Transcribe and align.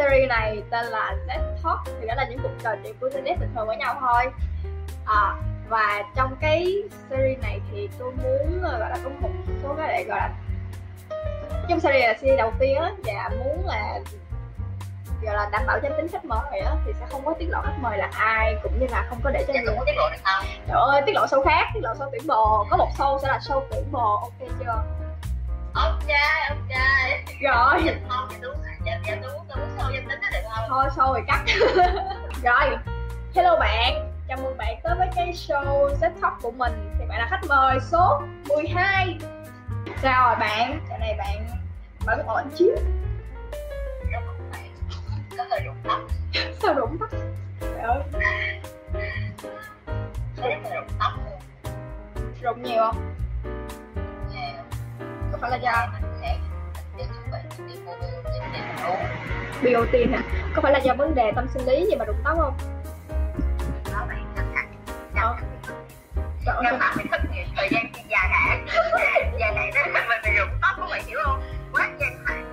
series 0.00 0.28
này 0.28 0.62
tên 0.70 0.86
là 0.86 1.14
Z 1.28 1.40
Talk 1.64 1.78
thì 2.00 2.06
đó 2.06 2.14
là 2.14 2.26
những 2.30 2.38
cuộc 2.42 2.52
trò 2.62 2.70
chuyện 2.82 2.94
của 3.00 3.08
Z 3.08 3.22
bình 3.24 3.50
thường 3.54 3.66
với 3.66 3.76
nhau 3.76 3.96
thôi 4.00 4.32
à, 5.04 5.34
và 5.68 6.04
trong 6.16 6.36
cái 6.40 6.76
series 7.10 7.38
này 7.42 7.60
thì 7.72 7.88
tôi 7.98 8.12
muốn 8.12 8.62
gọi 8.62 8.90
là 8.90 8.98
có 9.04 9.10
một 9.20 9.30
số 9.62 9.74
cái 9.78 9.88
để 9.88 10.04
gọi 10.04 10.18
là 10.18 10.30
trong 11.68 11.80
series 11.80 12.06
là 12.06 12.14
series 12.14 12.38
đầu 12.38 12.52
tiên 12.58 12.76
á 12.76 12.92
và 13.04 13.30
muốn 13.38 13.66
là 13.66 13.98
gọi 15.22 15.34
là 15.34 15.48
đảm 15.52 15.62
bảo 15.66 15.78
danh 15.82 15.92
tính 15.96 16.08
khách 16.08 16.24
mời 16.24 16.60
á 16.60 16.74
thì 16.86 16.92
sẽ 17.00 17.06
không 17.10 17.24
có 17.24 17.34
tiết 17.38 17.46
lộ 17.48 17.60
khách 17.62 17.78
mời 17.80 17.98
là 17.98 18.10
ai 18.12 18.56
cũng 18.62 18.80
như 18.80 18.86
là 18.90 19.06
không 19.08 19.18
có 19.24 19.30
để 19.30 19.44
cho 19.48 19.52
người 19.52 19.76
tiết 19.86 19.92
lộ 19.96 20.08
được 20.10 20.16
không? 20.24 20.44
trời 20.68 20.80
ơi 20.80 21.02
tiết 21.06 21.12
lộ 21.12 21.26
show 21.26 21.44
khác 21.44 21.64
tiết 21.74 21.80
lộ 21.82 21.92
show 21.92 22.08
tuyển 22.12 22.26
bồ 22.26 22.66
có 22.70 22.76
một 22.76 22.88
show 22.98 23.18
sẽ 23.18 23.28
là 23.28 23.38
show 23.38 23.62
tuyển 23.70 23.92
bồ 23.92 24.16
ok 24.16 24.48
chưa 24.60 24.99
Ok, 25.74 26.08
ok. 26.48 26.78
rồi. 27.40 27.94
Không, 28.08 28.28
dạ, 28.30 28.38
đúng, 28.40 28.54
dạ, 28.86 29.00
dạ, 29.06 29.16
tôi 29.22 29.32
muốn, 29.32 29.46
tôi 29.48 29.56
muốn 29.56 29.68
sâu 29.78 29.90
danh 29.94 30.08
tính 30.08 30.20
được 30.32 30.38
không? 30.50 30.64
thôi 30.68 30.84
show 30.96 31.12
rồi 31.12 31.22
cắt. 31.26 31.44
Rồi. 32.42 32.78
Hello 33.34 33.56
bạn. 33.56 34.12
Chào 34.28 34.38
mừng 34.42 34.56
bạn 34.56 34.80
tới 34.82 34.94
với 34.98 35.08
cái 35.16 35.32
show 35.32 35.94
set 35.96 36.12
top 36.22 36.32
của 36.42 36.50
mình. 36.50 36.72
Thì 36.98 37.04
bạn 37.08 37.18
là 37.18 37.26
khách 37.30 37.40
mời 37.48 37.78
số 37.80 38.22
12 38.48 39.18
sao 40.02 40.28
rồi 40.28 40.36
bạn. 40.40 40.80
Dạo 40.88 40.98
này 40.98 41.14
bạn 41.18 41.46
bạn 42.06 42.26
ổn 42.26 42.50
chứ? 42.56 42.76
Tóc. 45.84 46.00
sao 46.62 46.74
đúng 46.74 46.98
tắt 46.98 47.10
trời 47.60 47.80
ơi. 47.80 48.02
Rụng 50.36 50.62
tóc 50.98 52.58
nhiều 52.58 52.82
không 52.84 53.14
phải 55.40 55.50
là 55.50 55.56
do 55.56 55.88
mình 55.92 56.12
sẽ 56.20 56.38
để 56.96 57.04
chuẩn 57.04 57.30
bị 57.30 57.74
đi 57.74 57.80
mua 57.86 57.92
tiền 58.02 58.42
mình 58.52 58.62
uống. 58.86 60.12
hả 60.12 60.22
có 60.54 60.62
phải 60.62 60.72
là 60.72 60.78
do 60.78 60.94
vấn 60.94 61.14
đề 61.14 61.32
tâm 61.36 61.46
sinh 61.54 61.66
lý 61.66 61.86
gì 61.86 61.96
mà 61.96 62.04
rụng 62.04 62.16
tóc 62.24 62.38
không 62.38 62.56
Đó, 63.92 64.06
bạn 64.08 64.32
căng 64.36 64.52
thẳng. 64.54 64.72
Căng 65.14 65.36
thẳng. 65.36 66.78
Căng 66.80 66.80
thì 66.98 67.04
thất 67.10 67.20
nghiệp 67.32 67.44
thời 67.56 67.68
gian 67.70 67.92
dài 68.08 68.28
hạn. 68.30 68.66
Dài 69.40 69.54
hạn 69.54 69.70
đó 69.74 70.00
mình 70.08 70.18
bị 70.24 70.30
rụng 70.38 70.48
tóc, 70.62 70.76
các 70.76 70.86
bạn 70.90 71.02
hiểu 71.06 71.18
không? 71.24 71.42
Quá 71.72 71.88
căng 72.00 72.24
thẳng. 72.26 72.52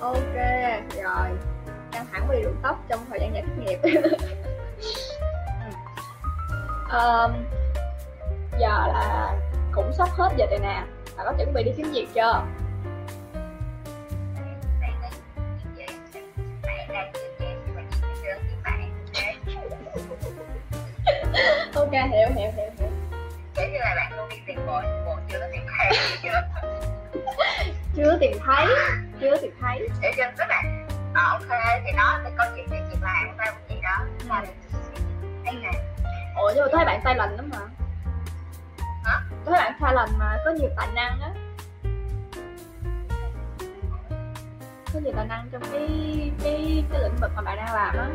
ok 0.00 0.34
rồi 1.02 1.28
căng 1.92 2.06
thẳng 2.12 2.28
vì 2.30 2.42
rụng 2.42 2.56
tóc 2.62 2.84
trong 2.88 3.00
thời 3.10 3.20
gian 3.20 3.34
giải 3.34 3.42
thất 3.42 3.58
nghiệp 3.58 3.78
um, 6.92 7.32
giờ 8.58 8.86
là 8.88 9.32
cũng 9.72 9.92
sắp 9.92 10.08
hết 10.10 10.32
giờ 10.36 10.46
rồi 10.50 10.58
nè 10.58 10.82
bạn 11.16 11.26
có 11.26 11.32
chuẩn 11.38 11.52
bị 11.54 11.62
đi 11.64 11.70
kiếm 11.76 11.86
việc 11.92 12.06
chưa 12.14 12.42
Bạn 16.62 16.88
đang 16.88 16.90
bạn. 16.92 17.04
ok 21.74 21.90
hiểu 21.92 22.28
hiểu 22.36 22.50
hiểu 22.56 22.70
hiểu 22.78 22.88
Giống 23.56 23.72
như 23.72 23.78
là 23.78 23.94
bạn 23.96 24.16
luôn 24.16 24.28
đi 24.28 24.36
tiền 24.46 24.58
bồi, 24.66 24.82
bồi 25.06 25.16
chưa 25.28 25.38
có 25.40 25.46
tiền 25.52 25.66
thấy 25.78 25.90
chưa? 26.22 26.40
chưa 27.96 28.16
tìm 28.20 28.32
thấy 28.46 28.66
chưa 29.20 29.36
tìm 29.42 29.50
thấy 29.60 29.88
để 30.00 30.12
cho 30.16 30.24
tức 30.38 30.44
là 30.48 30.62
à, 31.14 31.22
ok 31.30 31.48
thì 31.86 31.92
đó 31.96 32.20
thì 32.24 32.30
câu 32.36 32.46
chuyện 32.56 32.66
về 32.70 32.80
việc 32.90 32.98
làm 33.02 33.28
của 33.28 33.34
ta 33.38 33.44
cũng 33.50 33.60
vậy 33.68 33.78
đó 33.82 34.04
là 34.28 34.44
anh 35.44 35.62
này 35.62 35.74
ủa 36.36 36.52
nhưng 36.54 36.64
mà 36.64 36.68
tôi 36.72 36.76
thấy 36.76 36.84
bạn 36.84 37.00
tay 37.04 37.14
lành 37.14 37.36
lắm 37.36 37.50
mà 37.52 37.83
các 39.46 39.52
bạn 39.52 39.72
talent 39.80 40.10
mà 40.18 40.38
có 40.44 40.50
nhiều 40.50 40.70
tài 40.76 40.88
năng 40.94 41.20
á. 41.20 41.30
Có 44.94 45.00
nhiều 45.00 45.12
tài 45.16 45.26
năng 45.26 45.48
trong 45.52 45.62
cái 45.72 45.88
cái 46.42 46.84
cái 46.92 47.02
lĩnh 47.02 47.16
vực 47.20 47.30
mà 47.36 47.42
bạn 47.42 47.56
đang 47.56 47.74
làm 47.74 47.96
á. 47.96 48.08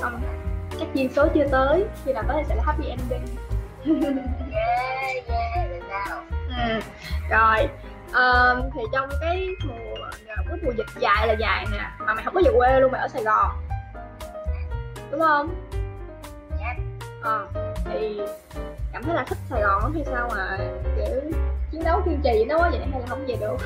Không 0.00 0.22
chắc 0.80 0.88
duyên 0.94 1.12
số 1.12 1.28
chưa 1.34 1.48
tới 1.52 1.84
khi 2.04 2.12
nào 2.12 2.22
tới 2.28 2.36
thì 2.42 2.44
sẽ 2.48 2.54
là 2.54 2.62
happy 2.66 2.86
ending. 2.86 3.26
Yeah 4.52 5.28
yeah 5.28 5.68
rồi 5.90 6.22
ừ. 6.48 6.80
rồi. 7.30 7.68
Um, 8.06 8.70
thì 8.74 8.80
trong 8.92 9.08
cái 9.20 9.48
mùa 9.66 10.10
cái 10.26 10.56
mùa 10.62 10.72
dịch 10.76 11.00
dài 11.00 11.26
là 11.26 11.34
dài 11.38 11.66
nè 11.72 11.90
mà 11.98 12.14
mày 12.14 12.24
không 12.24 12.34
có 12.34 12.40
về 12.44 12.50
quê 12.56 12.80
luôn 12.80 12.92
mày 12.92 13.00
ở 13.00 13.08
sài 13.08 13.22
gòn. 13.22 13.50
Đúng 15.10 15.20
không? 15.20 15.65
Ờ 17.26 17.46
thì 17.84 18.20
cảm 18.92 19.02
thấy 19.02 19.14
là 19.14 19.24
thích 19.28 19.38
sài 19.50 19.62
gòn 19.62 19.82
lắm 19.82 19.92
hay 19.94 20.04
sao 20.04 20.30
mà 20.34 20.58
kiểu 20.96 21.20
chiến 21.70 21.84
đấu 21.84 22.02
kiên 22.04 22.20
trì 22.24 22.44
nó 22.44 22.58
quá 22.58 22.70
vậy 22.70 22.80
hay 22.92 23.00
là 23.00 23.06
không 23.06 23.26
về 23.26 23.36
được? 23.40 23.56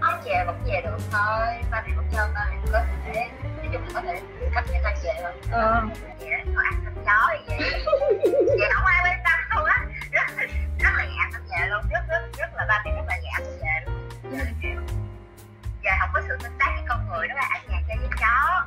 Ông 0.00 0.20
về 0.24 0.44
vẫn 0.46 0.62
về 0.66 0.80
được 0.84 0.98
thôi 1.12 1.46
ba 1.70 1.82
mẹ 1.86 1.92
vẫn 1.96 2.06
cho 2.12 2.28
con 2.34 2.46
có 2.72 2.80
thể 3.06 3.28
nói 3.56 3.68
chung 3.72 3.82
là 3.82 3.88
có 3.94 4.00
thể 4.00 4.20
cách 4.54 4.64
để 4.72 4.80
con 4.84 4.94
về 5.04 5.22
rồi 5.22 5.32
ờ. 5.50 5.82
Về 6.20 6.44
có 6.56 6.62
ăn 6.62 6.74
thịt 6.84 7.04
chó 7.06 7.34
gì 7.34 7.44
vậy. 7.48 7.84
Về 8.58 8.68
không 8.74 8.84
ai 8.84 8.98
quan 9.04 9.18
tâm 9.24 9.40
đâu 9.54 9.64
á. 9.64 9.86
Rất 10.12 10.46
rất 10.78 10.90
là 10.96 11.04
nhẹ 11.04 11.30
con 11.32 11.42
về 11.50 11.66
luôn 11.68 11.82
rất 11.90 12.00
rất 12.08 12.20
rất 12.38 12.50
là 12.56 12.66
ba 12.68 12.82
mẹ 12.84 12.90
rất 12.96 13.04
là 13.08 13.16
nhẹ 13.16 13.30
con 13.38 13.58
về 13.60 13.80
luôn. 13.86 14.46
Kiểu 14.62 14.80
giờ 15.84 15.90
không 16.00 16.10
có 16.12 16.20
sự 16.28 16.36
tương 16.42 16.58
tác 16.58 16.72
với 16.76 16.84
con 16.88 17.08
người 17.08 17.28
đó 17.28 17.34
là 17.34 17.48
ở 17.54 17.60
nhà 17.68 17.82
chơi 17.88 17.96
với 17.96 18.08
chó. 18.20 18.66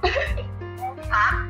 Hả 1.09 1.45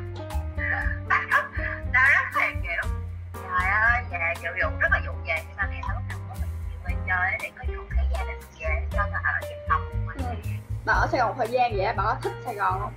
về 4.11 4.33
vụ 4.43 4.49
vụ 4.63 4.77
rất 4.79 4.87
là 4.91 5.01
vụ 5.07 5.13
về 5.27 5.35
nhưng 5.47 5.57
mà 5.57 5.67
mẹ 5.69 5.81
không 5.87 6.03
có 6.09 6.15
có 6.29 6.35
mình 6.39 6.49
nhiều 6.69 6.79
người 6.83 6.95
chơi 7.07 7.37
để 7.41 7.51
có 7.57 7.63
không 7.75 7.87
thấy 7.95 8.05
gia 8.13 8.23
đình 8.23 8.39
về 8.59 8.87
cho 8.91 9.07
nó 9.13 9.19
ở 9.23 9.39
trên 9.41 9.57
phòng 9.69 9.81
của 9.91 9.97
mình. 10.07 10.41
Ừ. 10.85 10.91
ở 10.91 11.07
sài 11.11 11.19
gòn 11.21 11.35
thời 11.37 11.47
gian 11.47 11.71
vậy 11.75 11.85
bạn 11.85 12.05
có 12.05 12.15
thích 12.21 12.33
sài 12.45 12.55
gòn 12.55 12.79
không? 12.79 12.93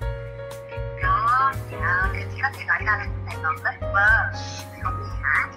Đó 1.02 1.52
dạ. 1.72 2.12
Chỉ 2.32 2.41
có 2.42 2.48
thể 2.54 2.64
gọi 2.69 2.82
ta 2.86 2.97
là 2.97 3.06
sài 3.26 3.36
gòn 3.42 3.54
đất 3.64 3.75
mơ. 3.80 4.32
Không 4.82 5.04
gì 5.04 5.10
hả? 5.22 5.48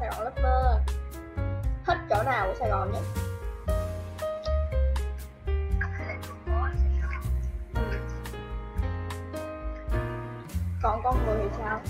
Sài 0.00 0.08
gòn 0.08 0.20
lớp 0.20 0.32
mơ. 0.42 0.80
Thích 1.86 1.98
chỗ 2.10 2.22
nào 2.22 2.46
của 2.46 2.54
sài 2.58 2.68
gòn 2.68 2.92
nhất? 2.92 3.02
Có 5.80 5.88
là 5.88 5.98
Sài 5.98 6.18
Gòn. 6.46 6.70
còn 10.82 11.00
con 11.04 11.26
người 11.26 11.36
thì 11.42 11.48
sao 11.58 11.80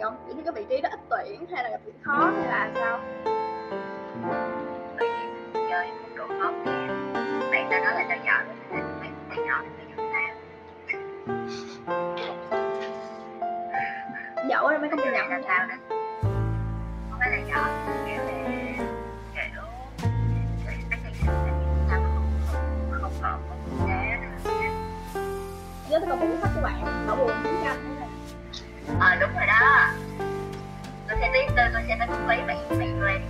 tiệm 0.00 0.08
không 0.08 0.16
không 0.16 0.16
kiểu 0.26 0.36
như 0.36 0.42
cái 0.42 0.52
vị 0.52 0.64
trí 0.68 0.80
đó 0.80 0.88
ít 0.92 1.00
tuyển 1.10 1.46
hay 1.54 1.64
là 1.64 1.70
gặp 1.70 1.80
tuyển 1.84 1.94
khó 2.02 2.32
hay 2.36 2.46
là 2.46 2.70
sao 2.74 3.00
bạn 7.50 7.66
ta 7.70 7.78
nói 7.78 7.94
là 7.94 8.04
thì 8.72 8.76
bạn 9.00 9.12
bạn 9.28 9.46
nhỏ 9.46 9.62
thì 9.62 9.68
phải 9.76 9.86
nhận 9.88 10.12
sao 10.12 10.34
dẫu 14.48 14.68
công 14.90 15.00
ty 15.00 15.04
Cái 15.04 15.12
nhập 15.12 15.26
này 15.30 15.40
là 15.40 15.42
sao 15.46 15.66
nè 15.66 15.76
không 17.10 17.18
phải 17.18 17.30
là 17.30 17.36
nhỏ 17.36 17.68
kiểu 18.06 18.16
là 18.16 18.32
kiểu 19.34 19.62
không 21.90 23.22
không 23.22 23.40
nhớ 25.90 25.98
tôi 25.98 26.08
còn 26.08 26.20
cuốn 26.20 26.40
sách 26.42 26.50
của 26.54 26.60
bạn 26.62 27.04
đậu 27.06 27.16
buồn 27.16 27.30
chiến 27.44 27.54
tranh 27.64 27.99
ờ 29.00 29.16
đúng 29.20 29.30
rồi 29.36 29.46
đó. 29.46 29.88
Tôi 31.08 31.18
sẽ 31.20 31.30
tí 31.32 31.38
tôi 31.56 31.66
tôi 31.72 31.82
sẽ 31.88 31.96
tính 32.00 32.10
phí 32.28 32.36
bạn 32.46 32.46
bạn 32.46 32.56
của 32.68 32.74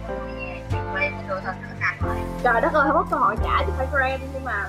tôi 0.09 0.33
nha 0.33 0.55
bạn 0.73 0.95
quen 0.95 1.13
của 1.17 1.23
tôi 1.29 1.41
thôi 1.45 1.55
thứ 1.63 1.69
năm 1.81 1.95
rồi. 2.01 2.17
Trời 2.43 2.61
đất 2.61 2.73
ơi 2.73 2.89
không 2.93 2.97
có 2.97 3.07
cơ 3.11 3.17
hội 3.17 3.37
trả 3.45 3.65
thì 3.67 3.73
phải 3.77 3.87
friend 3.93 4.19
nhưng 4.33 4.45
mà 4.45 4.69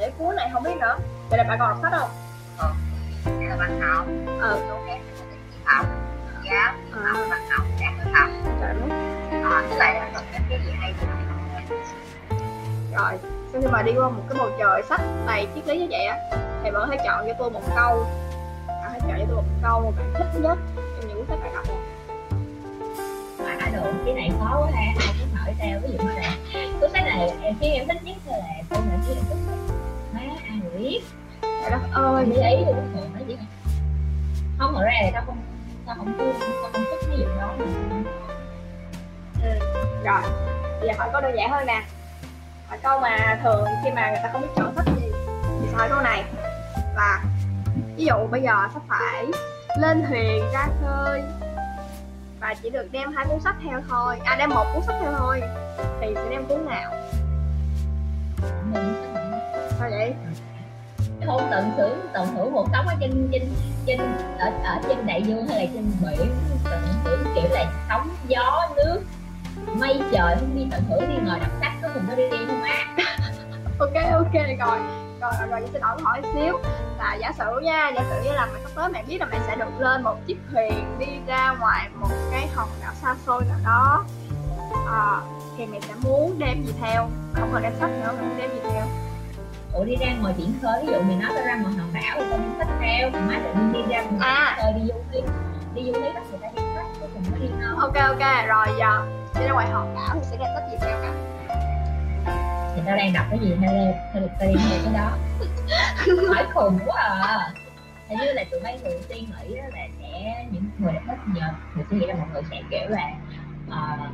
để 0.00 0.12
cuốn 0.18 0.36
này 0.36 0.50
không 0.52 0.62
biết 0.62 0.76
nữa. 0.80 0.96
Vậy 1.30 1.38
là 1.38 1.44
bạn 1.44 1.58
còn 1.58 1.68
đọc 1.68 1.78
sách 1.82 1.92
không? 2.00 2.10
Ờ 2.58 2.72
thế 3.24 3.46
là 3.48 3.56
văn 3.56 3.80
học. 3.80 4.06
Tôi 4.40 4.60
tính 5.28 5.40
triết 5.52 5.60
học. 5.64 5.86
Giáo 6.44 6.74
triết 6.86 7.02
học 7.04 7.16
văn 7.30 7.48
học 7.50 7.66
các 7.80 7.92
văn 7.98 8.14
học. 8.14 8.28
Trời 8.60 8.74
đất. 8.74 8.96
Ờ 9.44 9.62
với 9.68 9.78
lại 9.78 9.94
là 9.94 10.10
còn 10.14 10.24
cái 10.48 10.60
gì 10.64 10.72
hay 10.80 10.94
thì 11.00 11.06
rồi 12.96 13.12
sau 13.52 13.60
khi 13.62 13.68
mà 13.68 13.82
đi 13.82 13.92
qua 13.96 14.08
một 14.08 14.22
cái 14.28 14.38
bầu 14.38 14.50
trời 14.58 14.82
sách 14.88 15.00
đầy 15.26 15.48
triết 15.54 15.66
lý 15.66 15.78
như 15.78 15.86
vậy 15.90 16.04
á 16.04 16.16
thì 16.62 16.70
bạn 16.70 16.90
thể 16.90 16.96
chọn 17.04 17.26
cho 17.28 17.34
tôi 17.38 17.50
một 17.50 17.62
câu 17.76 18.06
tôi 19.08 19.36
một 19.36 19.44
câu 19.62 19.80
mà 19.80 19.90
bạn 19.90 20.12
thích 20.14 20.40
nhất 20.40 20.58
trong 20.76 21.08
những 21.08 21.16
cuốn 21.16 21.26
sách 21.28 21.38
bạn 21.42 21.54
đọc 21.54 21.64
mà 23.38 23.70
đồ 23.76 23.90
cái 24.04 24.14
này 24.14 24.30
khó 24.38 24.60
quá 24.60 24.70
ha 24.74 24.80
ai 24.98 25.14
cũng 25.20 25.34
hỏi 25.34 25.54
tao 25.58 25.80
ví 25.82 25.88
dụ 25.92 26.04
như 26.04 26.14
là 26.14 26.36
cuốn 26.80 26.90
sách 26.92 27.04
này 27.04 27.30
em 27.42 27.54
khi 27.60 27.66
em 27.66 27.88
thích 27.88 28.04
nhất 28.04 28.16
là 28.26 28.62
câu 28.70 28.80
nào 28.84 28.98
chứ 29.06 29.14
em 29.14 29.24
thích 29.28 29.36
má 30.14 30.20
ai 30.20 30.60
mà 30.62 30.78
biết? 30.78 31.00
Ơi. 31.92 32.26
Lý 32.26 32.36
ý 32.36 32.64
của 32.66 32.74
thường 32.94 33.10
đó 33.14 33.20
chứ 33.28 33.34
không 34.58 34.72
mở 34.72 34.84
ra 34.84 34.92
thì 35.04 35.10
tao 35.12 35.22
không 35.26 35.38
tao 35.86 35.96
không 35.96 36.14
có 36.18 36.24
tao 36.62 36.70
không 36.72 36.84
thích 36.90 37.08
cái 37.08 37.16
vụ 37.18 37.26
đó. 37.40 37.54
Ừ. 39.42 39.50
rồi. 40.04 40.22
Bây 40.80 40.88
giờ 40.88 40.94
hỏi 40.98 41.08
câu 41.12 41.20
đơn 41.20 41.36
giản 41.36 41.50
hơn 41.50 41.66
nè. 41.66 41.82
Hỏi 42.68 42.78
câu 42.82 43.00
mà 43.00 43.40
thường 43.42 43.64
khi 43.84 43.90
mà 43.90 44.10
người 44.10 44.20
ta 44.22 44.30
không 44.32 44.42
biết 44.42 44.48
chọn 44.56 44.74
thích 44.74 44.86
gì 45.00 45.12
thì 45.60 45.74
hỏi 45.74 45.88
câu 45.88 46.00
này. 46.00 46.24
Là 46.94 47.22
ví 47.96 48.04
dụ 48.04 48.26
bây 48.30 48.42
giờ 48.42 48.68
sắp 48.74 48.82
phải 48.88 49.26
lên 49.78 50.04
thuyền 50.08 50.42
ra 50.52 50.68
khơi 50.82 51.22
và 52.40 52.54
chỉ 52.62 52.70
được 52.70 52.88
đem 52.92 53.12
hai 53.12 53.26
cuốn 53.28 53.40
sách 53.40 53.56
theo 53.64 53.80
thôi. 53.88 54.18
À 54.24 54.36
đem 54.38 54.50
một 54.50 54.64
cuốn 54.74 54.82
sách 54.82 54.96
theo 55.00 55.12
thôi 55.18 55.40
thì 56.00 56.14
sẽ 56.14 56.30
đem 56.30 56.44
cuốn 56.46 56.66
nào? 56.66 56.92
Sao 59.78 59.90
vậy? 59.90 60.14
Không 61.26 61.48
tận 61.50 61.70
hưởng 61.76 62.00
tận 62.12 62.26
hưởng 62.26 62.52
một 62.52 62.66
sống 62.72 62.86
ở 62.86 62.94
trên 63.00 63.28
trên 63.32 63.42
trên 63.86 63.98
ở 64.38 64.50
ở 64.64 64.80
trên 64.88 65.06
đại 65.06 65.22
dương 65.22 65.46
hay 65.48 65.66
là 65.66 65.72
trên 65.74 65.92
biển. 66.00 66.30
Tận 66.64 66.82
hưởng 67.04 67.24
kiểu 67.34 67.50
là 67.50 67.72
sóng 67.88 68.08
gió 68.28 68.68
nước 68.76 69.00
mây 69.66 70.00
trời 70.12 70.36
không 70.36 70.56
đi 70.56 70.66
tận 70.70 70.82
hưởng 70.88 71.08
đi 71.08 71.14
ngồi 71.26 71.38
đọc 71.38 71.50
sách 71.60 71.72
có 71.82 71.88
cùng 71.94 72.02
nó 72.08 72.14
đi 72.14 72.30
đi 72.30 72.36
không 72.46 72.62
á. 72.62 72.96
Ok 73.78 73.94
ok 74.12 74.32
rồi 74.58 74.78
rồi 75.38 75.48
rồi 75.50 75.60
chị 75.64 75.70
sẽ 75.72 75.78
đổi 75.78 75.90
câu 75.96 76.06
hỏi 76.06 76.22
xíu. 76.34 76.58
Là 76.98 77.14
giả 77.14 77.32
sử 77.38 77.60
nha 77.62 77.90
giả 77.94 78.02
sử 78.10 78.22
như 78.24 78.32
là 78.32 78.46
mày 78.46 78.62
sắp 78.62 78.70
tới 78.74 78.88
mẹ 78.92 79.02
biết 79.08 79.18
là 79.20 79.26
mẹ 79.26 79.38
sẽ 79.46 79.56
được 79.56 79.70
lên 79.80 80.02
một 80.02 80.16
chiếc 80.26 80.36
thuyền 80.52 80.96
đi 80.98 81.06
ra 81.26 81.54
ngoài 81.60 81.88
một 81.94 82.08
cái 82.30 82.48
hòn 82.54 82.68
đảo 82.82 82.92
xa 83.02 83.14
xôi 83.26 83.42
nào 83.44 83.58
đó. 83.64 84.04
À, 84.86 85.20
thì 85.58 85.66
mẹ 85.66 85.80
sẽ 85.80 85.94
muốn 86.02 86.38
đem 86.38 86.62
gì 86.66 86.72
theo? 86.80 87.08
Không 87.34 87.50
cần 87.52 87.62
đem 87.62 87.72
sách 87.80 87.90
nữa 87.90 88.12
mẹ 88.16 88.22
muốn 88.22 88.38
đem 88.38 88.50
gì 88.50 88.60
theo? 88.72 88.86
Ủa 89.72 89.84
đi 89.84 89.96
ra 89.96 90.06
ngoài 90.20 90.34
biển 90.38 90.54
khơi 90.62 90.82
ví 90.86 90.92
dụ 90.92 91.00
mày 91.00 91.16
nói 91.16 91.32
tao 91.34 91.44
ra 91.44 91.54
ngoài 91.56 91.74
hòn 91.78 91.92
đảo 91.94 92.16
thì 92.18 92.24
tao 92.30 92.38
đi 92.38 92.44
sách 92.58 92.68
theo 92.80 93.10
còn 93.12 93.28
má 93.28 93.34
nhiên 93.38 93.72
đi 93.72 93.94
ra 93.94 94.02
ngoài 94.02 94.30
À. 94.30 94.56
khơi 94.62 94.72
đi 94.72 94.80
du 94.88 94.94
lý 95.12 95.20
đi 95.74 95.92
du 95.92 96.00
lý 96.00 96.08
bắt 96.14 96.22
người 96.30 96.38
ta 96.42 96.48
đi 96.56 96.62
sách 96.74 96.86
có 97.00 97.06
cùng 97.14 97.22
nó 97.30 97.38
đi 97.38 97.48
đâu. 97.60 97.76
Ok 97.78 97.94
ok 97.94 98.46
rồi 98.46 98.66
giờ 98.78 99.06
đi 99.34 99.46
ra 99.46 99.52
ngoài 99.52 99.66
hòn 99.70 99.94
đảo 99.94 100.14
thì 100.14 100.20
sẽ 100.30 100.36
đem 100.36 100.48
sách 100.54 100.64
gì 100.70 100.76
theo 100.80 100.96
cả 101.02 101.12
thì 102.74 102.82
tao 102.86 102.96
đang 102.96 103.12
đọc 103.12 103.26
cái 103.30 103.38
gì? 103.38 103.54
Hay 103.60 103.74
lên 103.74 103.94
hay 104.12 104.22
được 104.22 104.28
tao 104.40 104.48
đi 104.48 104.54
cái 104.84 104.94
đó. 104.94 105.18
Hỏi 106.28 106.46
khùng 106.54 106.78
quá 106.86 107.02
à. 107.02 107.52
Hình 108.08 108.18
như 108.18 108.32
là 108.32 108.44
tụi 108.50 108.60
mấy 108.60 108.80
người 108.82 108.92
suy 109.08 109.20
nghĩ 109.20 109.56
là 109.56 109.86
sẽ 110.00 110.46
những 110.52 110.64
người 110.78 110.92
đã 110.92 111.00
thích 111.06 111.18
nhờ 111.34 111.48
người 111.74 111.84
suy 111.90 111.98
nghĩ 111.98 112.06
là 112.06 112.14
mọi 112.14 112.28
người 112.32 112.42
sẽ 112.50 112.62
kiểu 112.70 112.88
là 112.88 113.12
uh, 113.68 114.10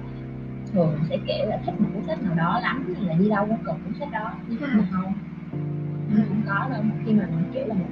thường 0.73 1.01
sẽ 1.09 1.17
kiểu 1.27 1.47
là 1.47 1.59
thích 1.67 1.75
một 1.81 1.89
cuốn 1.95 2.05
sách 2.07 2.23
nào 2.23 2.35
đó 2.35 2.61
lắm 2.63 2.95
thì 2.99 3.07
là 3.07 3.15
đi 3.15 3.31
đâu 3.31 3.47
cũng 3.47 3.65
cần 3.65 3.81
cuốn 3.85 3.95
sách 3.99 4.09
đó. 4.13 4.33
Nhưng 4.49 4.61
mà 4.61 4.85
không. 4.93 5.13
Không 6.29 6.43
có 6.47 6.69
đâu. 6.71 6.83
Khi 7.07 7.13
mà 7.13 7.25
mình 7.27 7.51
kiểu 7.55 7.67
là 7.67 7.75
một 7.75 7.85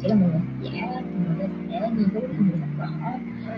chỉ 0.00 0.08
là 0.08 0.14
một 0.14 0.26
người 0.32 0.70
giả 0.72 0.86
người 1.26 1.38
ta 1.38 1.46
sẽ 1.80 1.90
nghiên 1.96 2.08
cứu 2.08 2.22
thêm 2.32 2.50
người 2.50 2.60
sách 2.60 2.68
vở 2.78 2.88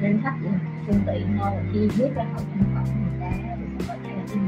nên 0.01 0.21
sách 0.25 0.35
chỉ 0.43 0.49
là 0.49 0.59
phương 0.87 1.01
tiện 1.07 1.39
thôi. 1.41 1.53
Khi 1.73 1.89
viết 1.89 2.15
ra 2.15 2.25
khỏi 2.35 2.45
thân 2.55 2.65
phẩm 2.75 2.85
người 3.03 3.21
ta 3.21 3.31
thì 3.59 3.65
sẽ 3.79 3.85
có 3.89 3.95
thể 4.05 4.11
là 4.17 4.23
cái 4.29 4.39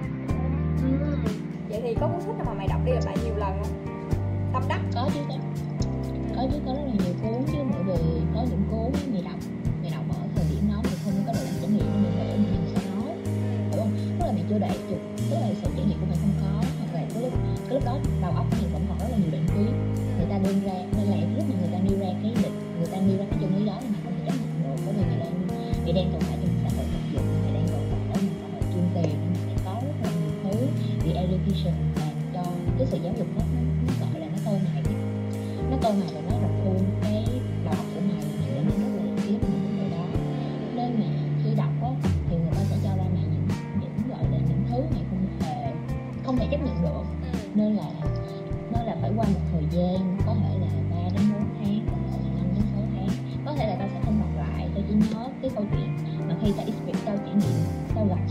gì 1.28 1.43
vậy 1.74 1.82
thì 1.82 2.00
có 2.00 2.08
cuốn 2.08 2.20
sách 2.20 2.36
nào 2.36 2.44
mà 2.46 2.52
mày 2.52 2.66
đọc 2.68 2.80
đi 2.84 2.92
đọc 2.92 3.06
lại 3.06 3.16
nhiều 3.24 3.34
lần 3.36 3.52
không? 3.62 3.72
Tâm 4.52 4.62
đắc. 4.68 4.80
Có 4.94 5.10
chứ 5.14 5.20
có 5.28 5.34
có 6.36 6.46
chứ 6.52 6.58
có 6.66 6.72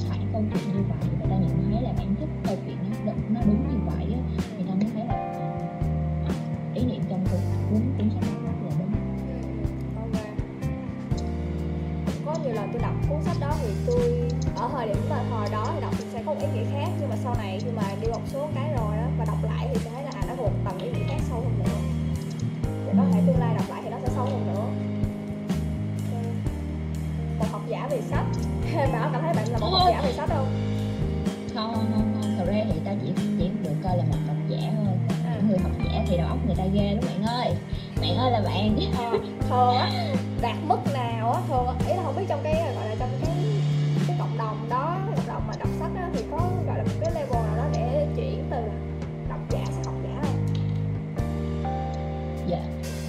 phải 0.10 0.20
câu 0.34 0.44
chuyện 0.54 0.64
như 0.74 0.84
vậy. 0.90 1.10
Và 1.20 1.26
ta 1.30 1.36
nhận 1.36 1.72
thấy 1.72 1.82
là 1.82 1.94
bản 1.98 2.16
chất 2.20 2.30
câu 2.44 2.56
chuyện 2.66 2.78
nó 2.90 2.98
đúng, 3.06 3.34
nó 3.34 3.42
đúng 3.46 3.68
như 3.70 3.78
vậy. 3.86 4.13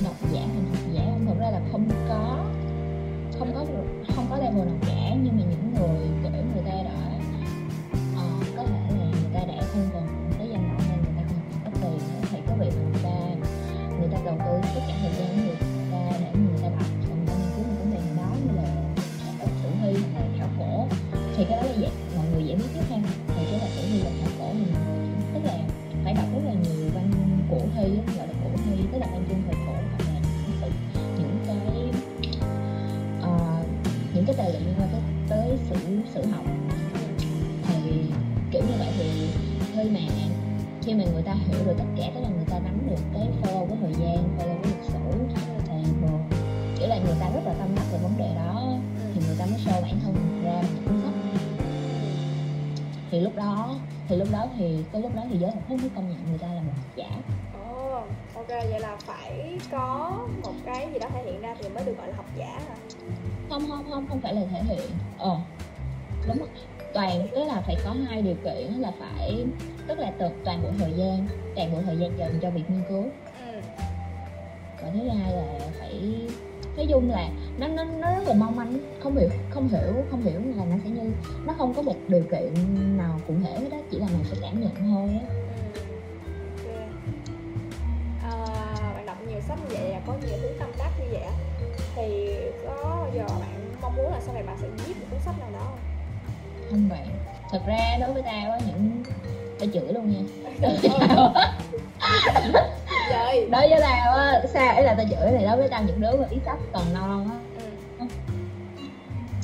Độc 0.05 0.15
giả 0.33 0.41
thành 0.41 0.67
học 0.71 0.85
giả. 0.93 1.03
Thật 1.27 1.35
ra 1.41 1.51
là 1.51 1.61
không 1.73 1.89
có 2.09 2.45
không 3.39 3.55
có 3.55 3.65
không 4.17 4.27
có 4.31 4.37
level 4.39 4.69
độc 4.69 4.89
giả, 4.89 5.17
nhưng 5.23 5.37
mà 5.37 5.43
những 5.51 5.75
người 5.75 6.09
kiểu 6.23 6.43
người 6.55 6.63
ta 6.65 6.83
đã 6.85 7.14
show 49.65 49.83
bản 49.83 50.01
thân 50.03 50.43
ra 50.45 50.63
một 50.63 50.81
cuốn 50.87 51.01
sách 51.03 51.13
thì 53.11 53.21
lúc 53.21 53.37
đó 53.37 53.79
thì 54.09 54.17
lúc 54.17 54.29
đó 54.33 54.47
thì 54.59 54.85
cái 54.93 55.03
lúc 55.03 55.15
đó 55.15 55.23
thì 55.31 55.39
giới 55.39 55.51
học 55.51 55.63
thức 55.69 55.77
mới 55.81 55.91
công 55.95 56.11
nhận 56.11 56.27
người 56.29 56.39
ta 56.39 56.47
là 56.47 56.63
một 56.63 56.73
học 56.77 56.87
giả. 56.97 57.09
Ồ, 57.53 58.05
ok 58.35 58.49
vậy 58.49 58.81
là 58.81 58.97
phải 58.97 59.59
có 59.71 60.19
một 60.43 60.55
cái 60.65 60.89
gì 60.93 60.99
đó 60.99 61.09
thể 61.15 61.23
hiện 61.25 61.41
ra 61.41 61.55
thì 61.63 61.69
mới 61.69 61.85
được 61.85 61.99
gọi 61.99 62.09
là 62.09 62.17
học 62.17 62.27
giả 62.37 62.61
hả? 62.69 62.77
không 63.49 63.69
không 63.69 63.85
không 63.91 64.07
không 64.09 64.21
phải 64.21 64.35
là 64.35 64.43
thể 64.53 64.63
hiện. 64.63 64.91
Ờ 65.19 65.41
đúng 66.29 66.39
rồi. 66.39 66.49
Toàn 66.95 67.29
tức 67.35 67.45
là 67.45 67.63
phải 67.67 67.77
có 67.85 67.95
hai 68.09 68.23
điều 68.23 68.37
kiện 68.45 68.73
là 68.81 68.93
phải 69.01 69.47
tức 69.89 69.99
là 69.99 70.13
toàn, 70.19 70.33
toàn 70.45 70.63
bộ 70.63 70.69
thời 70.79 70.93
gian 70.93 71.27
toàn 71.57 71.73
bộ 71.73 71.79
thời 71.87 71.97
gian 71.97 72.19
dành 72.19 72.39
cho 72.43 72.51
việc 72.51 72.71
nghiên 72.71 72.83
cứu. 72.89 73.05
Ừ. 73.47 73.61
và 74.83 74.91
thứ 74.93 75.09
hai 75.09 75.33
là 75.33 75.59
phải 75.79 76.27
nói 76.77 76.87
chung 76.91 77.11
là 77.11 77.29
nó 77.59 77.69
nó 77.69 77.85
nó 77.85 78.11
rất 78.11 78.23
là 78.29 78.35
mong 78.35 78.57
manh 78.57 78.79
không 79.01 79.17
hiểu 79.17 79.29
không 79.51 79.69
hiểu 79.69 80.05
không 80.11 80.23
hiểu 80.23 80.41
là 80.57 80.65
nó 80.65 80.77
sẽ 80.85 80.91
như 80.91 81.11
nó 81.47 81.55
không 81.59 81.75
có 81.75 81.83
một 81.83 81.97
điều 82.09 82.23
kiện 82.31 82.55
nào 82.99 83.21
cụ 83.29 83.35
thể 83.45 83.51
hết 83.61 83.69
đó 83.71 83.77
chỉ 83.91 83.99
là 83.99 84.07
mình 84.07 84.25
sẽ 84.31 84.37
cảm 84.43 84.61
nhận 84.61 84.75
thôi 84.91 85.09
á 85.21 85.35
Ừ. 86.65 86.71
À, 88.23 88.33
bạn 88.95 89.07
đọc 89.07 89.17
nhiều 89.29 89.41
sách 89.49 89.59
như 89.59 89.77
vậy 89.77 89.95
có 90.07 90.13
nhiều 90.27 90.39
thứ 90.43 90.49
tâm 90.59 90.69
đắc 90.79 90.91
như 91.01 91.07
vậy 91.11 91.23
thì 91.95 92.37
có 92.65 93.07
giờ 93.15 93.25
bạn 93.41 93.73
mong 93.83 93.97
muốn 93.97 94.13
là 94.13 94.21
sau 94.21 94.35
này 94.35 94.43
bạn 94.43 94.57
sẽ 94.61 94.69
viết 94.69 94.95
một 95.01 95.07
cuốn 95.11 95.21
sách 95.21 95.35
nào 95.41 95.49
đó 95.53 95.67
không? 95.71 95.79
không 96.71 96.89
bạn 96.89 97.07
thật 97.51 97.61
ra 97.67 97.97
đối 98.01 98.13
với 98.13 98.23
tao 98.23 98.51
á 98.51 98.59
những 98.67 99.03
tao 99.59 99.69
chửi 99.75 99.93
luôn 99.93 100.13
nha 100.13 100.23
đối 103.55 103.69
với 103.69 103.81
tao 103.81 104.15
á 104.15 104.43
sao 104.53 104.75
ấy 104.75 104.83
là 104.85 104.95
tao 104.95 105.07
chửi 105.07 105.39
thì 105.39 105.45
đối 105.45 105.57
với 105.57 105.69
tao 105.69 105.83
những 105.83 106.01
đứa 106.01 106.17
mà 106.17 106.27
viết 106.31 106.41
sách 106.45 106.59
còn 106.73 106.95
non 106.95 107.29
á 107.31 107.37
Ừ. 107.99 108.05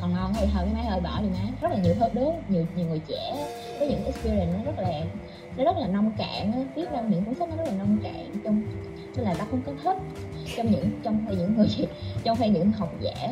còn 0.00 0.12
ngon 0.14 0.33
thì 0.35 0.47
thôi 0.55 0.62
cái 0.64 0.75
máy 0.75 0.85
hơi 0.85 1.00
bỏ 1.00 1.21
đi 1.23 1.29
má 1.29 1.38
rất 1.61 1.69
là 1.73 1.76
nhiều 1.79 1.95
thứ 1.99 2.07
đứa 2.12 2.26
nhiều 2.49 2.67
nhiều 2.76 2.87
người 2.87 3.00
trẻ 3.09 3.47
có 3.81 3.87
những 3.87 4.05
experience 4.05 4.52
nó 4.59 4.64
rất 4.73 4.79
là 4.83 4.90
nó 5.57 5.64
rất 5.64 5.76
là 5.76 5.87
nông 5.87 6.12
cạn 6.19 6.52
á 6.52 6.59
viết 6.76 6.90
ra 6.93 7.00
những 7.00 7.25
cuốn 7.25 7.35
sách 7.35 7.49
nó 7.49 7.57
rất 7.57 7.64
là 7.67 7.73
nông 7.79 7.99
cạn 8.02 8.31
trong 8.45 8.62
nên 9.17 9.25
là 9.25 9.35
tao 9.38 9.47
không 9.50 9.61
có 9.67 9.73
thích 9.85 9.97
trong 10.57 10.71
những 10.71 10.90
trong 11.02 11.25
khi 11.29 11.35
những 11.37 11.57
người 11.57 11.69
trong 12.25 12.37
khi 12.37 12.49
những 12.49 12.73
học 12.73 12.88
giả 13.00 13.29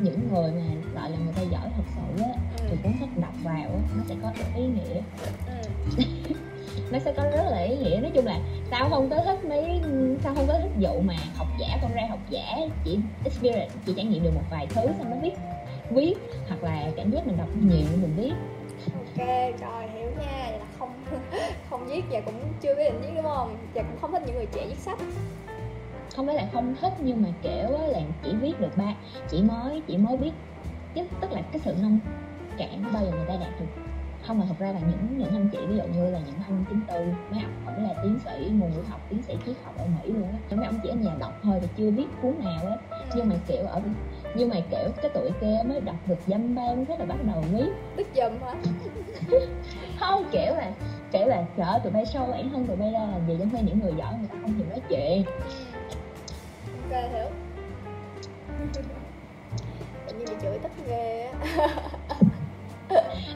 những 0.00 0.28
người 0.32 0.52
mà 0.52 0.62
gọi 1.00 1.10
là 1.10 1.16
người 1.24 1.32
ta 1.36 1.42
giỏi 1.42 1.70
thật 1.76 1.82
sự 1.96 2.22
á 2.22 2.30
Ừ. 2.58 2.64
thì 2.70 2.76
cuốn 2.82 2.92
sách 3.00 3.08
đọc 3.22 3.34
vào 3.42 3.70
nó 3.96 4.04
sẽ 4.08 4.14
có 4.22 4.32
ý 4.56 4.62
nghĩa 4.62 5.00
Ừ. 5.96 6.02
nó 6.92 6.98
sẽ 6.98 7.12
có 7.12 7.22
rất 7.22 7.44
là 7.50 7.58
ý 7.58 7.76
nghĩa. 7.76 8.00
Nói 8.00 8.10
chung 8.14 8.26
là 8.26 8.38
tao 8.70 8.90
không 8.90 9.10
có 9.10 9.16
thích 9.24 9.44
mấy 9.44 9.80
tao 10.22 10.34
không 10.34 10.46
có 10.46 10.58
thích 10.58 10.70
vụ 10.80 11.00
mà 11.00 11.14
học 11.36 11.46
giả 11.60 11.78
con 11.82 11.92
ra 11.92 12.02
học 12.10 12.18
giả 12.30 12.56
chỉ 12.84 12.98
experience 13.24 13.74
chỉ 13.86 13.92
trải 13.96 14.04
nghiệm 14.04 14.22
được 14.22 14.34
một 14.34 14.44
vài 14.50 14.66
thứ 14.66 14.80
xong 14.98 15.10
nó 15.10 15.16
viết 15.22 15.34
viết 15.90 16.14
hoặc 16.48 16.64
là 16.64 16.90
cảm 16.96 17.10
giác 17.10 17.26
mình 17.26 17.36
đọc 17.36 17.48
nhiều 17.60 17.86
mình 18.00 18.14
viết 18.16 18.32
ok 18.94 19.26
rồi 19.60 19.88
hiểu 19.94 20.10
nha. 20.10 20.48
Vậy 20.50 20.58
là 20.58 20.66
không 20.78 21.04
không 21.70 21.86
viết 21.86 22.02
và 22.10 22.20
cũng 22.20 22.34
chưa 22.60 22.74
có 22.74 22.82
định 22.82 23.00
viết 23.00 23.10
đúng 23.16 23.24
không? 23.24 23.56
Và 23.74 23.82
cũng 23.82 24.00
không 24.00 24.12
thích 24.12 24.22
những 24.26 24.36
người 24.36 24.46
trẻ 24.46 24.66
viết 24.68 24.78
sách. 24.78 24.98
Không 26.16 26.26
phải 26.26 26.36
là 26.36 26.48
không 26.52 26.74
thích 26.80 26.92
nhưng 27.00 27.22
mà 27.22 27.28
kiểu 27.42 27.78
là 27.88 28.00
chỉ 28.24 28.34
viết 28.40 28.60
được 28.60 28.76
ba 28.76 28.94
chỉ 29.30 29.42
mới 29.42 29.82
chỉ 29.86 29.96
mới 29.96 30.16
biết 30.16 30.32
tức 30.94 31.32
là 31.32 31.42
cái 31.52 31.60
sự 31.64 31.74
nông 31.82 31.98
cạn 32.58 32.84
bao 32.92 33.04
giờ 33.04 33.10
người 33.10 33.26
ta 33.28 33.34
đạt 33.40 33.60
được 33.60 33.91
không 34.26 34.38
mà 34.38 34.44
thật 34.48 34.54
ra 34.58 34.72
là 34.72 34.80
những 34.80 35.18
những 35.18 35.32
anh 35.34 35.48
chị 35.52 35.58
ví 35.68 35.76
dụ 35.76 35.82
như 35.82 36.10
là 36.10 36.18
những 36.18 36.34
ông 36.48 36.64
chính 36.68 36.80
tư 36.88 37.04
mấy 37.30 37.40
ông 37.42 37.66
ổng 37.66 37.84
là 37.84 37.94
tiến 38.02 38.18
sĩ 38.24 38.50
ngôn 38.50 38.72
ngữ 38.72 38.82
học 38.88 39.00
tiến 39.08 39.22
sĩ 39.22 39.34
triết 39.46 39.56
học 39.64 39.74
ở 39.78 39.84
mỹ 39.86 40.12
luôn 40.12 40.28
á. 40.32 40.56
Mấy 40.56 40.66
ông 40.66 40.78
chỉ 40.82 40.88
ở 40.88 40.94
nhà 40.94 41.16
đọc 41.20 41.32
thôi 41.42 41.58
thì 41.60 41.68
chưa 41.76 41.90
viết 41.90 42.06
cuốn 42.22 42.34
nào 42.44 42.66
á 42.66 42.76
nhưng 43.16 43.28
mà 43.28 43.34
kiểu 43.46 43.66
ở 43.66 43.80
nhưng 44.34 44.48
mà 44.48 44.56
kiểu 44.70 44.90
cái 45.02 45.10
tuổi 45.14 45.30
kia 45.40 45.58
mới 45.64 45.80
đọc 45.80 45.96
được 46.06 46.18
dăm 46.26 46.54
ba 46.54 46.62
mới 46.88 46.98
là 46.98 47.04
bắt 47.04 47.16
đầu 47.26 47.44
viết 47.52 47.70
tức 47.96 48.06
giùm 48.16 48.32
hả? 48.40 48.54
Không 50.00 50.24
kiểu 50.32 50.54
là 50.54 50.72
kiểu 51.12 51.26
là 51.26 51.44
trời 51.56 51.66
ơi, 51.66 51.80
tụi 51.84 51.92
bay 51.92 52.06
sâu 52.06 52.26
bản 52.26 52.50
thân 52.50 52.66
tụi 52.66 52.76
bay 52.76 52.90
ra 52.92 52.98
làm 52.98 53.26
gì 53.28 53.36
trong 53.38 53.50
khi 53.52 53.58
những 53.62 53.80
người 53.80 53.92
giỏi 53.98 54.14
người 54.18 54.28
ta 54.28 54.34
không 54.42 54.54
chịu 54.58 54.66
nói 54.70 54.80
chuyện. 54.88 55.24
Ok 56.90 57.10
hiểu. 57.12 57.28
Tự 60.08 60.16
nhiên 60.16 60.26
bị 60.28 60.34
chửi 60.42 60.58
tức 60.58 60.72
ghê 60.86 61.30
á 61.56 61.66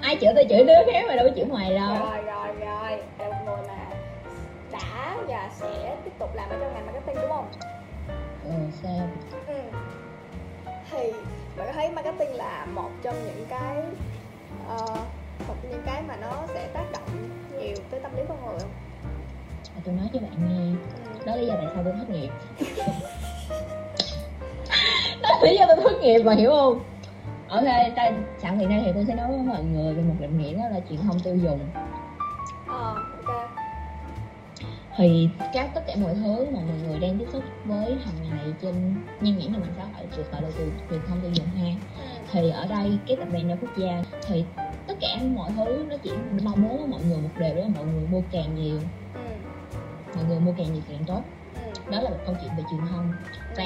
ai 0.06 0.16
chửi 0.20 0.32
tôi 0.34 0.46
chửi 0.48 0.64
đứa 0.64 0.92
khác 0.92 1.04
mà 1.08 1.16
đâu 1.16 1.28
có 1.28 1.34
chửi 1.36 1.44
ngoài 1.44 1.75
đâu. 1.75 1.96
Rồi 1.98 2.22
rồi 2.25 2.48
rồi. 2.60 2.98
Là 3.18 3.28
một 3.28 3.44
người 3.46 3.66
mà 3.68 3.78
đã 4.72 5.16
và 5.28 5.50
sẽ 5.52 5.96
tiếp 6.04 6.10
tục 6.18 6.34
làm 6.34 6.50
ở 6.50 6.56
trong 6.60 6.75
ngành 6.75 6.86
marketing 6.86 7.16
đúng 7.22 7.30
không? 7.30 7.48
Ừ 8.44 8.52
sao? 8.82 9.08
Ừ. 9.46 9.54
thì 10.90 11.12
bạn 11.56 11.66
có 11.66 11.72
thấy 11.72 11.90
marketing 11.90 12.34
là 12.34 12.66
một 12.75 12.90
trong 13.02 13.14
những 13.25 13.46
cái 13.48 13.76
ờ, 14.68 14.86
một 15.48 15.54
trong 15.62 15.70
những 15.70 15.82
cái 15.86 16.02
mà 16.08 16.16
nó 16.16 16.46
sẽ 16.54 16.68
tác 16.72 16.84
động 16.92 17.08
nhiều 17.58 17.76
tới 17.90 18.00
tâm 18.00 18.16
lý 18.16 18.22
con 18.28 18.38
người 18.46 18.58
không? 18.58 18.70
Mà 19.75 19.80
tôi 19.84 19.94
nói 19.94 20.06
cho 20.12 20.20
bạn 20.20 20.32
nghe. 20.48 20.76
Ừ. 21.14 21.26
đó 21.26 21.32
là 21.32 21.36
lý 21.36 21.46
do 21.46 21.54
tại 21.54 21.66
sao 21.75 21.82
tôi 21.84 21.92
thất 21.98 22.10
nghiệp. 22.10 22.30
Đó 25.22 25.28
là 25.28 25.50
lý 25.50 25.56
do 25.56 25.66
tôi 25.66 25.76
thất 25.76 26.00
nghiệp 26.00 26.18
mà 26.18 26.34
hiểu 26.34 26.50
không 26.50 26.80
ok 27.49 27.65
ta 27.97 28.11
sẵn 28.38 28.59
hiện 28.59 28.69
nay 28.69 28.83
thì 28.87 28.93
tôi 28.95 29.05
sẽ 29.09 29.15
nói 29.15 29.29
với 29.29 29.38
mọi 29.38 29.65
người 29.65 29.95
về 29.95 30.03
một 30.03 30.15
định 30.21 30.38
nghĩa 30.38 30.55
đó 30.55 30.69
là 30.69 30.81
truyền 30.88 31.00
thông 31.00 31.21
tiêu 31.21 31.37
dùng 31.37 31.61
ờ 32.69 32.95
ok 32.95 33.50
thì 34.97 35.29
các 35.53 35.71
tất 35.75 35.81
cả 35.87 35.95
mọi 36.00 36.15
thứ 36.15 36.47
mà 36.53 36.61
mọi 36.69 36.76
người 36.87 36.99
đang 37.00 37.19
tiếp 37.19 37.26
xúc 37.33 37.43
với 37.65 37.97
hàng 38.05 38.15
ngày 38.23 38.45
trên 38.62 38.75
nhan 39.21 39.38
nhãn 39.38 39.53
trên 39.53 39.61
mạng 39.61 39.73
xã 39.76 39.83
hội 39.85 40.07
được 40.17 40.33
gọi 40.33 40.43
là 40.43 40.49
từ 40.59 40.73
truyền 40.91 41.00
thông 41.09 41.21
tiêu 41.21 41.31
dùng 41.35 41.47
ha 41.47 41.71
ừ. 41.97 42.03
thì 42.33 42.50
ở 42.50 42.67
đây 42.67 42.99
cái 43.07 43.17
tập 43.17 43.29
đoàn 43.33 43.49
đa 43.49 43.55
quốc 43.61 43.71
gia 43.79 44.03
thì 44.26 44.45
tất 44.87 44.95
cả 45.00 45.09
mọi 45.35 45.50
thứ 45.57 45.87
nó 45.91 45.97
chỉ 46.03 46.11
mong 46.45 46.62
muốn 46.62 46.91
mọi 46.91 47.00
người 47.09 47.19
một 47.19 47.29
điều 47.38 47.55
đó 47.55 47.61
là 47.61 47.69
mọi 47.76 47.85
người 47.85 48.07
mua 48.11 48.23
càng 48.33 48.55
nhiều 48.55 48.79
Ừ. 49.15 49.21
mọi 50.15 50.25
người 50.25 50.41
mua 50.41 50.53
càng 50.59 50.73
nhiều 50.73 50.83
càng 50.88 51.05
tốt 51.07 51.23
Ừ. 51.55 51.61
đó 51.91 52.00
là 52.00 52.11
một 52.11 52.19
câu 52.26 52.35
chuyện 52.43 52.50
về 52.57 52.62
truyền 52.71 52.81
thông 52.91 53.12
và 53.57 53.65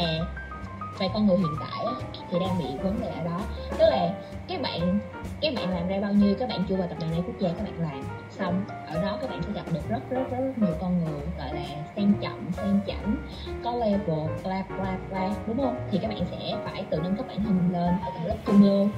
và 1.00 1.08
con 1.14 1.26
người 1.26 1.36
hiện 1.36 1.56
tại 1.60 1.84
á, 1.84 1.92
thì 2.30 2.38
đang 2.38 2.58
bị 2.58 2.64
vấn 2.82 3.00
đề 3.00 3.08
ở 3.08 3.24
đó. 3.24 3.40
Tức 3.70 3.86
là 3.90 4.10
các 4.48 4.62
bạn 4.62 4.98
các 5.40 5.54
bạn 5.56 5.70
làm 5.70 5.88
ra 5.88 6.00
bao 6.00 6.12
nhiêu 6.12 6.34
các 6.38 6.48
bạn 6.48 6.64
chưa 6.68 6.76
vào 6.76 6.88
tập 6.88 6.96
đoàn 7.00 7.12
đa 7.12 7.18
quốc 7.26 7.34
gia 7.38 7.48
các 7.48 7.64
bạn 7.64 7.80
làm 7.80 8.02
xong 8.30 8.64
ở 8.86 9.02
đó 9.02 9.18
các 9.20 9.30
bạn 9.30 9.42
sẽ 9.42 9.52
gặp 9.52 9.62
được 9.72 9.88
rất 9.88 10.10
rất 10.10 10.30
rất, 10.30 10.40
rất 10.40 10.52
nhiều 10.56 10.74
con 10.80 11.04
người 11.04 11.20
gọi 11.38 11.54
là 11.54 11.62
sang 11.96 12.12
trọng 12.22 12.52
sang 12.52 12.80
chảnh 12.86 13.16
có 13.64 13.72
level 13.72 14.28
bla 14.44 14.64
bla 14.68 14.98
bla 15.10 15.30
đúng 15.46 15.56
không? 15.56 15.88
Thì 15.90 15.98
các 16.02 16.08
bạn 16.08 16.24
sẽ 16.30 16.56
phải 16.64 16.84
tự 16.90 17.00
nâng 17.02 17.16
cấp 17.16 17.26
bản 17.28 17.44
thân 17.44 17.56
mình 17.56 17.72
lên 17.72 17.94
ở 18.02 18.10
tầng 18.14 18.26
lớp 18.26 18.36
trung 18.46 18.62
lưu 18.62 18.88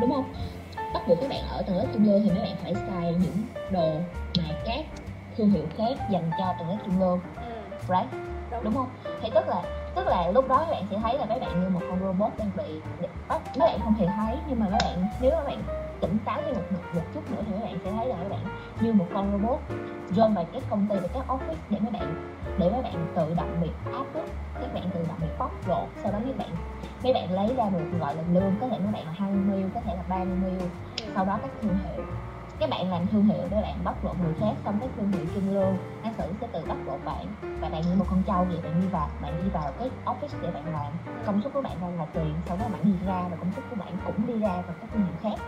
đúng 0.00 0.12
không? 0.12 0.32
Bắt 0.94 1.08
buộc 1.08 1.20
các 1.20 1.30
bạn 1.30 1.42
ở 1.48 1.62
tầng 1.62 1.76
lớp 1.76 1.86
trung 1.92 2.06
lưu 2.06 2.20
thì 2.24 2.30
mấy 2.30 2.40
bạn 2.40 2.56
phải 2.62 2.74
xài 2.74 3.14
những 3.14 3.46
đồ 3.70 4.00
mà 4.38 4.44
các 4.64 4.84
thương 5.36 5.50
hiệu 5.50 5.64
khác 5.76 6.10
dành 6.10 6.30
cho 6.38 6.54
tầng 6.58 6.68
lớp 6.68 6.78
trung 6.84 7.00
lưu. 7.00 7.20
Ừ. 7.36 7.42
right? 7.88 8.12
Đúng. 8.50 8.64
đúng 8.64 8.74
không? 8.74 8.88
Thì 9.22 9.30
tức 9.34 9.48
là 9.48 9.62
tức 9.98 10.06
là 10.06 10.30
lúc 10.30 10.48
đó 10.48 10.58
các 10.58 10.70
bạn 10.70 10.84
sẽ 10.90 10.98
thấy 11.02 11.18
là 11.18 11.26
các 11.28 11.40
bạn 11.40 11.60
như 11.60 11.68
một 11.68 11.80
con 11.90 12.00
robot 12.00 12.32
đang 12.38 12.50
bị 12.56 12.80
bắt 13.28 13.40
các 13.44 13.58
bạn 13.58 13.80
không 13.84 13.94
thể 13.98 14.06
thấy 14.16 14.36
nhưng 14.48 14.60
mà 14.60 14.66
các 14.70 14.78
bạn 14.84 15.08
nếu 15.20 15.30
các 15.30 15.46
bạn 15.46 15.62
tỉnh 16.00 16.18
táo 16.24 16.40
thêm 16.44 16.54
một, 16.54 16.62
một 16.72 16.80
một 16.94 17.02
chút 17.14 17.30
nữa 17.30 17.42
thì 17.46 17.52
các 17.52 17.64
bạn 17.64 17.78
sẽ 17.84 17.90
thấy 17.90 18.06
là 18.06 18.16
các 18.22 18.28
bạn 18.28 18.40
như 18.80 18.92
một 18.92 19.06
con 19.14 19.32
robot 19.32 19.60
rơi 20.10 20.28
vào 20.34 20.44
các 20.52 20.62
công 20.70 20.86
ty 20.88 20.96
và 21.02 21.08
các 21.14 21.24
office 21.28 21.56
để 21.70 21.78
các 21.84 21.92
bạn 21.92 22.32
để 22.58 22.70
các 22.72 22.82
bạn 22.82 23.06
tự 23.16 23.34
động 23.36 23.60
bị 23.62 23.68
áp 23.92 24.04
bức. 24.14 24.24
Các 24.54 24.74
bạn 24.74 24.90
tự 24.94 25.04
động 25.08 25.18
bị 25.20 25.28
bóc 25.38 25.52
lột 25.66 25.88
sau 26.02 26.12
đó 26.12 26.18
các 26.26 26.38
bạn 26.38 26.50
mấy 27.02 27.12
bạn 27.12 27.32
lấy 27.32 27.54
ra 27.56 27.64
được 27.70 27.98
gọi 28.00 28.14
là 28.16 28.22
lương 28.32 28.52
có 28.60 28.68
thể 28.68 28.78
mấy 28.78 28.92
bạn 28.92 29.06
là 29.06 29.12
20 29.12 29.40
mil 29.40 29.66
có 29.74 29.80
thể 29.84 29.94
là 29.96 30.02
30 30.08 30.36
mil. 30.44 30.68
Sau 31.14 31.24
đó 31.24 31.38
các 31.42 31.50
thương 31.62 31.78
hiệu 31.84 32.04
các 32.58 32.70
bạn 32.70 32.90
làm 32.90 33.06
thương 33.06 33.24
hiệu 33.24 33.42
để 33.50 33.62
bạn 33.62 33.84
bóc 33.84 34.04
lột 34.04 34.16
người 34.24 34.34
khác 34.40 34.52
xong 34.64 34.76
cái 34.80 34.88
thương 34.96 35.12
hiệu 35.12 35.26
trung 35.34 35.54
lương 35.54 35.76
nó 36.02 36.10
xử 36.18 36.24
sẽ 36.40 36.46
tự 36.52 36.64
bóc 36.68 36.76
lột 36.86 37.00
bạn. 37.04 37.26
Và 37.60 37.68
bạn 37.68 37.82
như 37.82 37.94
một 37.98 38.04
con 38.10 38.22
trâu 38.26 38.44
vậy 38.44 38.58
bạn 38.62 38.80
đi 38.80 38.86
vào 38.86 39.08
bạn 39.22 39.42
đi 39.44 39.50
vào 39.50 39.72
cái 39.78 39.90
office 40.04 40.42
để 40.42 40.50
bạn 40.50 40.72
làm. 40.72 40.92
Công 41.26 41.42
suất 41.42 41.52
của 41.52 41.62
bạn 41.62 41.76
đang 41.80 41.98
là 41.98 42.06
tiền 42.12 42.34
sau 42.46 42.56
đó 42.56 42.64
bạn 42.72 42.84
đi 42.84 42.92
ra 43.06 43.24
và 43.30 43.36
công 43.36 43.52
suất 43.52 43.64
của 43.70 43.76
bạn 43.76 43.96
cũng 44.06 44.26
đi 44.26 44.38
ra 44.38 44.48
vào 44.48 44.74
các 44.80 44.90
thương 44.92 45.02
hiệu 45.04 45.14
khác. 45.22 45.44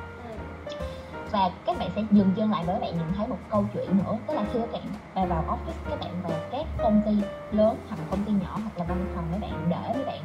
Và 1.31 1.51
các 1.67 1.79
bạn 1.79 1.91
sẽ 1.97 2.03
dừng 2.11 2.31
chân 2.37 2.51
lại 2.51 2.65
bởi 2.67 2.81
bạn 2.81 2.91
nhìn 2.91 3.13
thấy 3.17 3.27
một 3.27 3.39
câu 3.51 3.65
chuyện 3.75 3.99
nữa 3.99 4.19
tức 4.27 4.35
là 4.35 4.45
khi 4.53 4.59
các 4.61 4.73
bạn 4.73 4.85
vào, 5.15 5.27
vào 5.27 5.45
office 5.59 5.91
các 5.91 6.01
bạn 6.01 6.23
vào 6.23 6.39
các 6.53 6.67
công 6.83 7.03
ty 7.07 7.13
lớn 7.51 7.77
hoặc 7.89 7.99
công 8.11 8.25
ty 8.25 8.33
nhỏ 8.33 8.59
hoặc 8.63 8.79
là 8.79 8.85
văn 8.85 9.07
phòng 9.15 9.25
các 9.33 9.41
bạn 9.41 9.67
để 9.71 9.95
các 9.95 10.07
bạn 10.07 10.21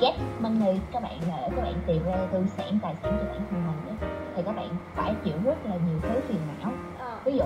get 0.00 0.14
money 0.40 0.80
các 0.92 1.02
bạn 1.02 1.18
để 1.20 1.48
các 1.56 1.62
bạn 1.62 1.74
tìm 1.86 2.04
ra 2.04 2.16
tư 2.32 2.44
sản 2.56 2.78
tài 2.82 2.94
sản 3.02 3.18
cho 3.20 3.32
bản 3.32 3.46
thân 3.50 3.66
mình 3.66 3.98
á, 4.00 4.19
thì 4.36 4.42
các 4.46 4.56
bạn 4.56 4.68
phải 4.94 5.14
chịu 5.24 5.34
rất 5.44 5.66
là 5.66 5.76
nhiều 5.86 5.98
thứ 6.02 6.20
phiền 6.28 6.38
não. 6.62 6.72
Ờ. 6.98 7.18
ví 7.24 7.32
dụ 7.32 7.44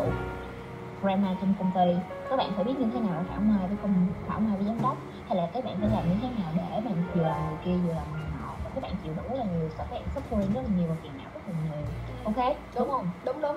grandma 1.03 1.37
trong 1.41 1.55
công 1.59 1.71
ty 1.75 1.97
các 2.31 2.37
bạn 2.37 2.53
phải 2.55 2.65
biết 2.65 2.75
như 2.79 2.87
thế 2.95 3.01
nào 3.01 3.13
để 3.23 3.29
thảo 3.31 3.41
mai 3.41 3.69
với 3.69 3.77
công 3.83 4.07
thảo 4.29 4.41
mai 4.41 4.57
với 4.57 4.67
giám 4.67 4.83
đốc 4.83 4.97
hay 5.29 5.37
là 5.37 5.47
các 5.55 5.65
bạn 5.65 5.77
phải 5.81 5.91
làm 5.91 6.09
như 6.09 6.15
thế 6.23 6.29
nào 6.39 6.53
để 6.57 6.81
bạn 6.85 7.05
vừa 7.15 7.23
làm 7.23 7.49
người 7.49 7.59
kia 7.65 7.77
vừa 7.87 7.95
làm 7.95 8.13
người 8.13 8.27
nọ. 8.41 8.51
Các 8.75 8.83
bạn 8.83 8.93
chịu 9.05 9.13
rất 9.17 9.37
là 9.37 9.45
nhiều 9.45 9.69
các 9.79 9.91
bạn 9.91 10.03
suffering 10.15 10.55
rất 10.55 10.61
là 10.65 10.71
nhiều 10.79 10.87
và 10.89 10.95
phiền 11.03 11.13
não 11.19 11.27
rất 11.35 11.41
là 11.47 11.55
nhiều. 11.65 11.85
Ok? 12.25 12.57
Đúng 12.79 12.91
không? 12.91 13.07
đúng 13.25 13.41
đúng. 13.41 13.57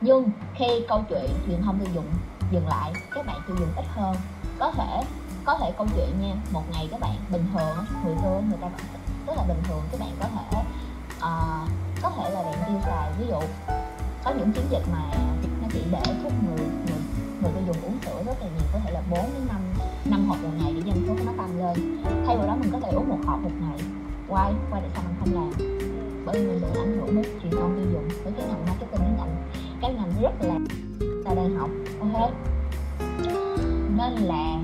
Nhưng 0.00 0.30
khi 0.54 0.84
câu 0.88 1.04
chuyện 1.08 1.30
truyền 1.46 1.62
thông 1.62 1.78
tiêu 1.78 1.94
dùng 1.94 2.06
dừng 2.50 2.68
lại 2.68 2.92
các 3.14 3.26
bạn 3.26 3.36
tiêu 3.46 3.56
dùng 3.58 3.68
ít 3.76 3.84
hơn. 3.94 4.16
Có 4.58 4.70
thể 4.70 5.02
có 5.44 5.58
thể 5.58 5.72
câu 5.78 5.86
chuyện 5.96 6.08
nha 6.20 6.34
một 6.52 6.62
ngày 6.72 6.88
các 6.90 7.00
bạn 7.00 7.14
bình 7.32 7.44
thường 7.52 7.76
người 8.04 8.14
xưa 8.22 8.42
người 8.48 8.58
ta 8.60 8.68
vẫn 8.68 8.80
rất 9.26 9.32
là 9.36 9.42
bình 9.48 9.62
thường 9.64 9.82
các 9.92 10.00
bạn 10.00 10.10
có 10.20 10.26
thể 10.36 10.62
à, 11.20 11.66
có 12.02 12.10
thể 12.10 12.30
là 12.30 12.42
bạn 12.42 12.54
tiêu 12.66 12.76
xài 12.84 13.12
ví 13.18 13.26
dụ 13.26 13.40
có 14.24 14.30
những 14.38 14.52
chiến 14.52 14.64
dịch 14.70 14.82
mà 14.92 15.02
nó 15.62 15.68
chỉ 15.72 15.82
để 15.90 16.02
thúc 16.22 16.32
người 16.44 16.66
người 16.86 17.00
người 17.42 17.52
tiêu 17.52 17.62
dùng 17.66 17.76
uống 17.82 17.98
sữa 18.04 18.22
rất 18.26 18.40
là 18.40 18.48
nhiều 18.48 18.68
có 18.72 18.78
thể 18.84 18.90
là 18.92 19.02
4 19.10 19.20
đến 19.20 19.48
5 19.48 19.60
năm 20.04 20.28
hộp 20.28 20.38
một 20.42 20.48
ngày 20.58 20.72
để 20.74 20.82
dân 20.84 21.04
số 21.08 21.14
nó 21.26 21.32
tăng 21.38 21.58
lên. 21.58 22.02
Thay 22.26 22.36
vào 22.36 22.46
đó 22.46 22.56
mình 22.60 22.70
có 22.72 22.80
thể 22.80 22.90
uống 22.92 23.08
một 23.08 23.18
hộp 23.26 23.42
một 23.42 23.50
ngày. 23.60 23.78
Quay 24.28 24.52
quay 24.70 24.82
tại 24.82 24.90
sao 24.94 25.02
mình 25.06 25.16
không 25.20 25.34
làm? 25.34 25.52
Bởi 26.26 26.38
vì 26.38 26.46
mình 26.46 26.60
bị 26.60 26.80
ảnh 26.80 27.00
hưởng 27.00 27.16
đến 27.16 27.24
truyền 27.42 27.52
thông 27.52 27.76
tiêu 27.76 27.86
dùng 27.92 28.08
với 28.24 28.32
cái 28.36 28.46
ngành 28.48 28.66
marketing 28.66 29.00
cái 29.00 29.12
ngành 29.18 29.36
cái 29.80 29.94
ngành 29.94 30.12
rất 30.22 30.32
là 30.40 30.54
ta 31.24 31.34
đang 31.34 31.56
học. 31.56 31.70
Ok. 32.00 32.30
Nên 33.96 34.12
là 34.12 34.60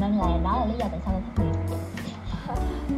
nên 0.00 0.12
là 0.18 0.38
đó 0.44 0.56
là 0.60 0.66
lý 0.66 0.74
do 0.78 0.86
tại 0.90 1.00
sao 1.04 1.14
tôi 1.14 1.22
thất 1.36 1.42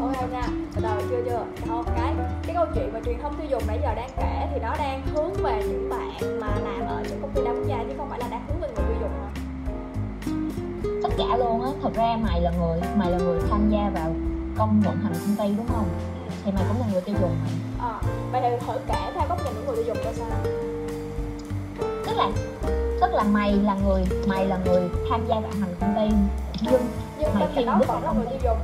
ok 0.06 0.32
nha. 0.32 0.42
Từ 0.75 0.82
đầu 0.82 0.96
chưa? 1.11 1.23
Chưa 1.26 1.44
không 1.68 1.84
cái. 1.96 2.14
Cái 2.46 2.54
câu 2.54 2.66
chuyện 2.75 2.92
mà 2.92 3.00
truyền 3.04 3.18
thông 3.23 3.37
tiêu 3.37 3.46
dùng 3.50 3.62
nãy 3.66 3.78
giờ 3.82 3.94
đang 3.94 4.11
kể 4.16 4.49
thì 4.52 4.61
nó 4.62 4.75
đang 4.78 5.02
hướng 5.14 5.32
về 5.32 5.62
những 5.68 5.90
bạn 5.90 6.40
mà 6.40 6.46
làm 6.64 6.87
ở 6.87 7.02
những 7.08 7.18
công 7.23 7.30
ty 7.34 7.42
đa 7.44 7.50
quốc 7.50 7.66
gia 7.66 7.84
chứ 7.88 7.94
không 7.96 8.11
phải 8.11 8.18
là 8.18 8.28
đang 8.28 8.46
hướng 8.49 8.61
về 8.61 8.68
người 8.68 8.84
tiêu 8.88 8.96
dùng 9.00 9.11
mà 9.20 9.28
tất 11.02 11.08
cả 11.18 11.37
luôn 11.37 11.62
á. 11.62 11.70
Thật 11.82 11.94
ra 11.94 12.16
mày 12.23 12.40
là 12.40 12.50
người 12.50 12.80
mày 12.96 13.11
là 13.11 13.18
người 13.18 13.40
tham 13.50 13.70
gia 13.70 13.90
vào 13.94 14.14
công 14.58 14.80
vận 14.84 14.96
hành 15.02 15.12
công 15.12 15.37
ty 15.37 15.54
đúng 15.56 15.66
không? 15.68 15.88
Thì 16.44 16.52
mày 16.52 16.64
cũng 16.68 16.80
là 16.80 16.87
người 16.92 17.00
tiêu 17.00 17.16
dùng 17.20 17.37
mày 18.32 18.40
ờ 18.40 18.40
vậy 18.40 18.42
thì 18.50 18.66
thử 18.66 18.78
kể 18.87 19.12
theo 19.14 19.25
góc 19.28 19.38
nhìn 19.44 19.54
của 19.54 19.73
người 19.73 19.76
tiêu 19.76 19.94
dùng 19.94 20.04
coi 20.04 20.14
sao. 20.14 20.26
Tức 22.06 22.16
là 22.16 22.30
tức 23.00 23.12
là 23.12 23.23
mày 23.23 23.52
là 23.52 23.76
người 23.84 24.04
mày 24.26 24.46
là 24.46 24.58
người 24.64 24.88
tham 25.11 25.20
gia 25.28 25.40
vận 25.40 25.52
hành 25.52 25.75
công 25.80 25.94
ty. 25.96 26.16
Nhưng 26.62 26.80
khi 27.34 27.40
cạnh 27.54 27.66
đó 27.66 27.80
là 27.88 27.96
vào 28.00 28.14
người 28.14 28.26
tiêu 28.26 28.38
dùng. 28.44 28.58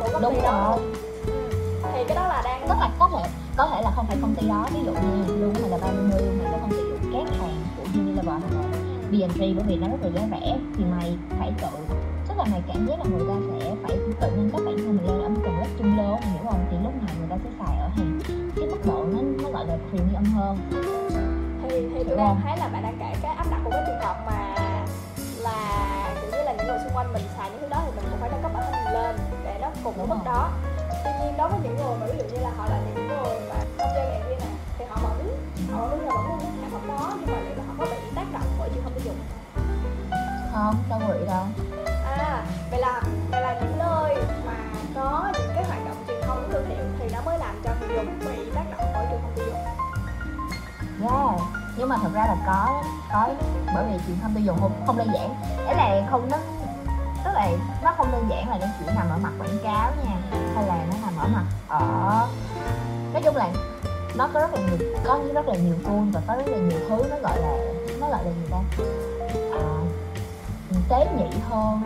Của 0.00 0.08
công 0.12 0.22
đúng 0.22 0.34
ty 0.34 0.40
đó. 0.40 0.78
Ừ. 1.26 1.32
thì 1.92 2.04
cái 2.08 2.16
đó 2.16 2.28
là 2.28 2.42
đang 2.44 2.60
tức 2.68 2.74
là 2.80 2.90
có 2.98 3.08
thể 3.12 3.28
có 3.56 3.66
thể 3.66 3.82
là 3.82 3.90
không 3.96 4.06
phải 4.06 4.16
công 4.22 4.34
ty 4.34 4.48
đó. 4.48 4.66
Ví 4.74 4.80
dụ 4.86 4.92
như 4.92 5.36
luôn 5.40 5.54
mày 5.60 5.70
là 5.70 5.78
30 5.78 6.02
mày 6.10 6.52
sẽ 6.52 6.58
không 6.60 6.70
sử 6.70 6.88
dụng 6.88 7.12
các 7.12 7.38
hàng 7.38 7.56
của 7.76 7.82
Unilever 7.94 8.26
hoặc 8.26 8.52
là 8.54 8.68
B&G 9.10 9.38
bởi 9.38 9.64
vì 9.66 9.76
nó 9.76 9.86
rất 9.88 9.96
là 10.02 10.08
giá 10.14 10.22
rẻ 10.30 10.58
thì 10.76 10.84
mày 10.84 11.16
phải 11.38 11.52
tự 11.62 11.68
tức 12.28 12.34
là 12.38 12.44
mày 12.50 12.62
cảm 12.68 12.86
giác 12.86 12.98
là 12.98 13.04
người 13.04 13.28
ta 13.28 13.34
sẽ 13.50 13.74
phải 13.82 13.96
tự 14.20 14.30
nâng 14.36 14.50
cấp 14.50 14.60
bản 14.66 14.76
thân 14.78 14.96
mình 14.96 15.06
lên 15.06 15.22
ở 15.22 15.28
một 15.28 15.40
tầng 15.44 15.58
lớp 15.58 15.66
trung 15.78 15.96
lô 15.98 16.10
hiểu 16.10 16.42
không? 16.50 16.66
Thì 16.70 16.76
lúc 16.82 16.92
này 17.06 17.14
người 17.18 17.28
ta 17.30 17.36
sẽ 17.44 17.50
xài 17.58 17.76
ở 17.78 17.88
hàng 17.88 18.20
cái 18.56 18.66
mức 18.66 18.86
độ 18.86 19.04
nó 19.12 19.18
nó 19.42 19.50
gọi 19.50 19.66
là 19.66 19.76
premium 19.90 20.24
hơn. 20.34 20.58
Thì 21.62 21.88
thì 21.94 22.04
tôi 22.08 22.16
đang 22.16 22.40
thấy 22.42 22.56
là 22.56 22.68
bạn 22.68 22.82
đang 22.82 22.96
kể 22.98 23.18
cái 23.22 23.34
áp 23.36 23.46
đặt 23.50 23.60
của 23.64 23.70
cái 23.70 23.82
trường 23.86 24.00
hợp 24.00 24.16
mà 24.26 24.54
là 25.42 26.03
xung 26.94 26.98
quanh 27.00 27.12
mình 27.12 27.22
xài 27.36 27.50
những 27.50 27.60
thứ 27.60 27.68
đó 27.68 27.82
thì 27.84 27.90
mình 27.96 28.04
cũng 28.10 28.20
phải 28.20 28.30
nâng 28.30 28.42
cấp 28.42 28.50
bản 28.54 28.62
thân 28.72 28.84
mình 28.84 28.94
lên 28.94 29.16
để 29.44 29.58
nó 29.62 29.68
cùng 29.84 29.94
cái 29.96 30.06
mức 30.06 30.16
đó. 30.24 30.50
tuy 31.04 31.10
nhiên 31.20 31.34
đối 31.38 31.48
với 31.48 31.58
những 31.62 31.76
người 31.76 31.96
mà 32.00 32.06
ví 32.06 32.18
dụ 32.18 32.24
như 32.24 32.42
là 32.42 32.50
họ 32.56 32.66
là 32.66 32.78
những 32.86 33.08
người 33.08 33.40
mà 33.48 33.54
không 33.78 33.88
chơi 33.94 34.06
ngành 34.10 34.22
kia 34.28 34.36
nè 34.40 34.46
thì 34.78 34.84
họ 34.88 34.96
vẫn 35.02 35.38
họ 35.72 35.86
vẫn 35.86 36.06
là 36.06 36.12
vẫn 36.14 36.28
mua 36.28 36.36
những 36.36 36.56
sản 36.60 36.70
phẩm 36.72 36.88
đó 36.88 37.14
nhưng 37.20 37.26
mà 37.26 37.40
liệu 37.40 37.56
là 37.56 37.62
họ 37.68 37.74
có 37.78 37.84
bị 37.84 37.96
tác 38.14 38.24
động 38.32 38.42
bởi 38.58 38.68
truyền 38.74 38.84
thông 38.84 38.92
tiêu 38.92 39.02
dùng 39.04 39.16
không 40.54 40.74
đâu 40.90 41.00
bị 41.08 41.26
đâu. 41.26 41.44
À 42.04 42.44
vậy 42.70 42.80
là 42.80 43.02
vậy 43.30 43.40
là 43.40 43.60
những 43.60 43.78
nơi 43.78 44.16
mà 44.46 44.56
có 44.94 45.32
những 45.32 45.50
cái 45.54 45.64
hoạt 45.64 45.78
động 45.86 45.96
truyền 46.06 46.22
thông 46.26 46.48
thương 46.52 46.66
hiệu 46.68 46.84
thì 46.98 47.08
nó 47.12 47.20
mới 47.26 47.38
làm 47.38 47.60
cho 47.64 47.70
người 47.80 47.96
dùng 47.96 48.18
bị 48.20 48.50
tác 48.54 48.64
động 48.70 48.90
bởi 48.94 49.06
truyền 49.10 49.20
thông 49.22 49.32
tiêu 49.36 49.46
dùng 49.46 51.10
yeah 51.10 51.40
nhưng 51.76 51.88
mà 51.88 51.96
thật 52.02 52.08
ra 52.14 52.26
là 52.26 52.36
có 52.46 52.82
có 53.12 53.28
bởi 53.74 53.84
vì 53.84 53.98
truyền 54.06 54.16
thông 54.22 54.34
tiêu 54.34 54.44
dùng 54.44 54.60
không 54.60 54.72
không 54.86 54.98
đơn 54.98 55.08
giản. 55.14 55.34
Đấy 55.66 55.74
là 55.76 56.06
không 56.10 56.30
nó 56.30 56.36
tức 57.24 57.30
là 57.34 57.50
nó 57.82 57.94
không 57.96 58.12
đơn 58.12 58.26
giản 58.30 58.48
là 58.50 58.58
nó 58.60 58.66
chỉ 58.78 58.86
nằm 58.96 59.10
ở 59.10 59.18
mặt 59.18 59.32
quảng 59.38 59.58
cáo 59.64 59.92
nha 60.04 60.16
hay 60.54 60.66
là 60.66 60.86
nó 60.90 60.96
nằm 61.02 61.16
ở 61.18 61.28
mặt 61.28 61.44
ở 61.68 62.28
nói 63.12 63.22
chung 63.24 63.36
là 63.36 63.50
nó 64.16 64.28
có 64.34 64.40
rất 64.40 64.54
là 64.54 64.60
nhiều 64.60 64.88
có 65.04 65.20
rất 65.34 65.48
là 65.48 65.54
nhiều 65.54 65.74
tool 65.84 66.10
và 66.12 66.20
có 66.26 66.34
rất 66.34 66.46
là 66.46 66.58
nhiều 66.58 66.78
thứ 66.88 67.04
nó 67.10 67.16
gọi 67.22 67.40
là 67.40 67.56
nó 68.00 68.08
gọi 68.08 68.24
là 68.24 68.30
gì 68.30 68.46
ta? 68.50 68.58
À, 69.52 69.64
tế 70.88 71.06
nhị 71.16 71.38
hơn. 71.50 71.82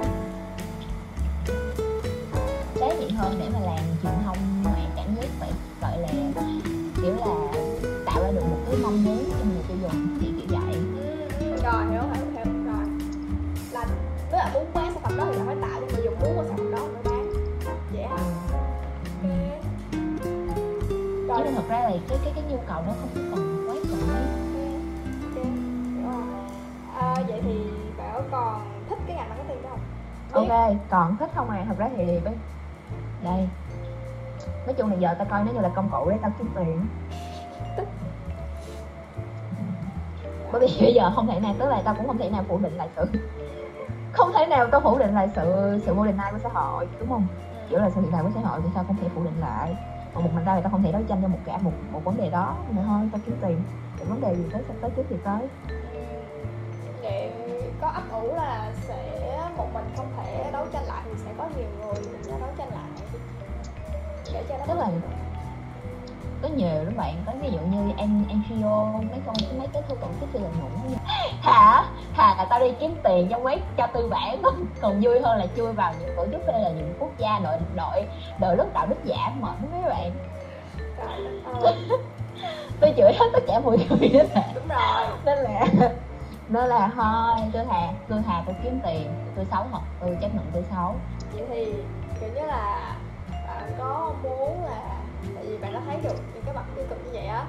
Tế 2.80 2.97
nhị 3.00 3.11
hơn 3.11 3.37
để 3.40 3.49
mà 3.52 3.61
làm 3.61 3.78
truyền 4.02 4.12
thông 4.25 4.37
mà 4.64 4.71
cảm 4.97 5.14
giác 5.16 5.28
phải 5.40 5.50
gọi 5.80 5.99
là 5.99 6.09
kiểu 7.02 7.14
là 7.16 7.35
tạo 8.07 8.23
ra 8.23 8.30
được 8.30 8.45
một 8.50 8.59
cái 8.66 8.76
mong 8.83 9.04
muốn 9.04 9.27
cái 22.09 22.19
cái 22.25 22.33
cái 22.35 22.45
nhu 22.50 22.59
cầu 22.69 22.83
đó 22.87 22.93
không 23.00 23.11
cần 23.14 23.64
quá 23.69 23.75
cần 23.90 24.00
mấy 24.09 24.23
à, 26.99 27.14
vậy 27.28 27.40
thì 27.45 27.71
bảo 27.99 28.23
còn 28.31 28.85
thích 28.88 28.99
cái 29.07 29.17
ngành 29.17 29.28
marketing 29.28 29.62
đó 29.62 29.69
không? 29.71 29.81
Ok 30.33 30.77
còn 30.90 31.16
thích 31.16 31.31
không 31.35 31.51
à? 31.51 31.64
Thật 31.68 31.79
ra 31.79 31.88
thì 31.96 32.05
bây 32.25 32.35
đây. 33.25 33.49
Nói 34.66 34.75
chung 34.79 34.90
là 34.90 34.96
giờ 34.96 35.14
tao 35.18 35.27
coi 35.31 35.44
nó 35.44 35.53
như 35.53 35.61
là 35.61 35.68
công 35.68 35.88
cụ 35.90 36.11
để 36.11 36.18
tao 36.22 36.33
kiếm 36.38 36.51
tiền. 36.55 36.87
Bởi 40.53 40.61
vì 40.61 40.81
bây 40.81 40.94
giờ 40.94 41.12
không 41.14 41.27
thể 41.27 41.40
nào 41.40 41.55
tức 41.59 41.68
là 41.68 41.83
tao 41.85 41.94
cũng 41.94 42.07
không 42.07 42.18
thể 42.18 42.31
nào 42.31 42.44
phủ 42.49 42.59
định 42.59 42.77
lại 42.77 42.88
sự. 42.96 43.05
Không 44.12 44.33
thể 44.33 44.46
nào 44.46 44.66
tao 44.72 44.81
phủ 44.81 44.99
định 44.99 45.14
lại 45.14 45.31
sự 45.37 45.79
sự 45.87 45.94
vô 45.94 46.05
định 46.05 46.16
của 46.33 46.38
xã 46.42 46.49
hội 46.49 46.88
đúng 47.01 47.09
không? 47.09 47.27
Kiểu 47.70 47.79
là 47.79 47.90
sự 47.90 48.01
hiện 48.01 48.11
tại 48.12 48.22
của 48.22 48.31
xã 48.35 48.40
hội 48.40 48.61
thì 48.64 48.68
sao 48.75 48.85
không 48.87 48.96
thể 48.96 49.09
phủ 49.14 49.25
định 49.25 49.40
lại 49.40 49.77
còn 50.18 50.24
một 50.24 50.31
mình 50.35 50.44
tao 50.44 50.57
thì 50.57 50.62
tao 50.62 50.70
không 50.70 50.83
thể 50.83 50.92
đấu 50.92 51.02
tranh 51.09 51.18
cho 51.22 51.28
một 51.28 51.38
cả 51.44 51.59
một 51.62 51.72
một 51.92 52.00
vấn 52.04 52.16
đề 52.16 52.31
đó 52.31 52.57
mà 52.70 52.83
thôi 52.87 53.09
tao 53.12 53.20
kiếm 53.26 53.37
tiền. 53.42 53.62
Cái 53.98 54.07
vấn 54.09 54.20
đề 54.20 54.35
gì 54.35 54.44
tới 54.52 54.62
tới 54.81 54.90
trước 54.96 55.02
thì 55.11 55.16
tới. 55.24 55.48
Vậy 57.02 57.33
có 57.81 57.88
ấp 57.88 58.02
ủ 58.12 58.35
là 58.35 58.72
sẽ 58.88 59.50
một 59.57 59.66
mình 59.74 59.85
không 59.96 60.12
thể 60.16 60.50
đấu 60.52 60.66
tranh 60.72 60.85
lại 60.85 61.02
thì 61.04 61.12
sẽ 61.24 61.35
có 61.38 61.48
nhiều 61.57 61.68
người 61.78 61.94
cùng 62.04 62.22
nhau 62.28 62.38
đấu 62.40 62.50
tranh 62.59 62.68
lại. 62.68 62.90
Để 64.33 64.44
cho 64.48 64.59
nó 64.59 64.64
Tức 64.66 64.78
là- 64.78 64.90
có 66.42 66.48
nhiều 66.48 66.85
lắm 66.85 66.96
bạn. 66.96 67.14
Có 67.27 67.33
ví 67.40 67.51
dụ 67.51 67.59
như 67.59 67.92
em 67.96 68.24
NGO 68.29 68.85
mấy 68.92 69.20
con 69.27 69.37
mấy 69.59 69.68
cái 69.72 69.83
thu 69.88 69.94
tổ 69.94 70.07
chức 70.20 70.29
phi 70.33 70.38
lợi 70.38 70.51
nhuận 70.59 70.98
thà 71.42 71.85
thà 72.14 72.35
là 72.38 72.46
tao 72.51 72.61
đi 72.61 72.72
kiếm 72.81 72.94
tiền 73.05 73.29
trong 73.31 73.44
mấy 73.44 73.61
cho 73.77 73.87
tư 73.87 74.09
bản. 74.11 74.42
Còn 74.81 75.01
vui 75.01 75.20
hơn 75.20 75.38
là 75.38 75.46
chui 75.57 75.72
vào 75.72 75.94
những 76.01 76.16
tổ 76.16 76.27
chức 76.33 76.40
phi 76.46 76.53
lợi 76.53 76.72
nhuận 76.72 76.94
quốc 76.98 77.11
gia 77.18 77.38
đội 77.38 77.57
đội 77.77 78.07
đội 78.40 78.57
lúc 78.57 78.74
đạo 78.74 78.87
đức 78.87 79.05
giả 79.05 79.33
mệt 79.40 79.70
mấy 79.72 79.83
bạn. 79.83 80.12
Tôi 82.81 82.94
chửi 82.96 83.12
hết 83.12 83.27
tất 83.33 83.42
cả 83.46 83.61
mọi 83.61 83.79
người 83.79 84.09
đó 84.09 84.22
là 84.35 84.53
đúng 84.55 84.68
rồi. 84.68 85.07
Nên 85.24 85.38
là 85.38 85.66
nên 86.48 86.68
là 86.68 86.90
thôi 86.94 87.51
tôi 87.53 87.64
thà 87.64 87.88
tôi 88.09 88.22
thà 88.27 88.42
tôi 88.46 88.55
kiếm 88.62 88.81
tiền 88.85 89.11
tôi 89.37 89.44
xấu 89.51 89.64
thật 89.72 89.81
tôi 90.01 90.16
chấp 90.20 90.35
nhận 90.35 90.44
tôi 90.53 90.64
xấu. 90.70 90.94
Vậy 91.33 91.44
thì 91.51 91.74
kiểu 92.20 92.29
như 92.35 92.46
là 92.46 92.94
bạn 93.46 93.72
có 93.79 94.12
muốn 94.22 94.64
là 94.64 94.97
tại 95.35 95.44
vì 95.46 95.59
bạn 95.59 95.72
đã 95.72 95.81
thấy 95.87 95.96
được 96.02 96.16
những 96.35 96.42
cái 96.44 96.54
mặt 96.54 96.64
tiêu 96.76 96.85
cực 96.88 96.98
như 97.04 97.11
vậy 97.12 97.26
á 97.26 97.44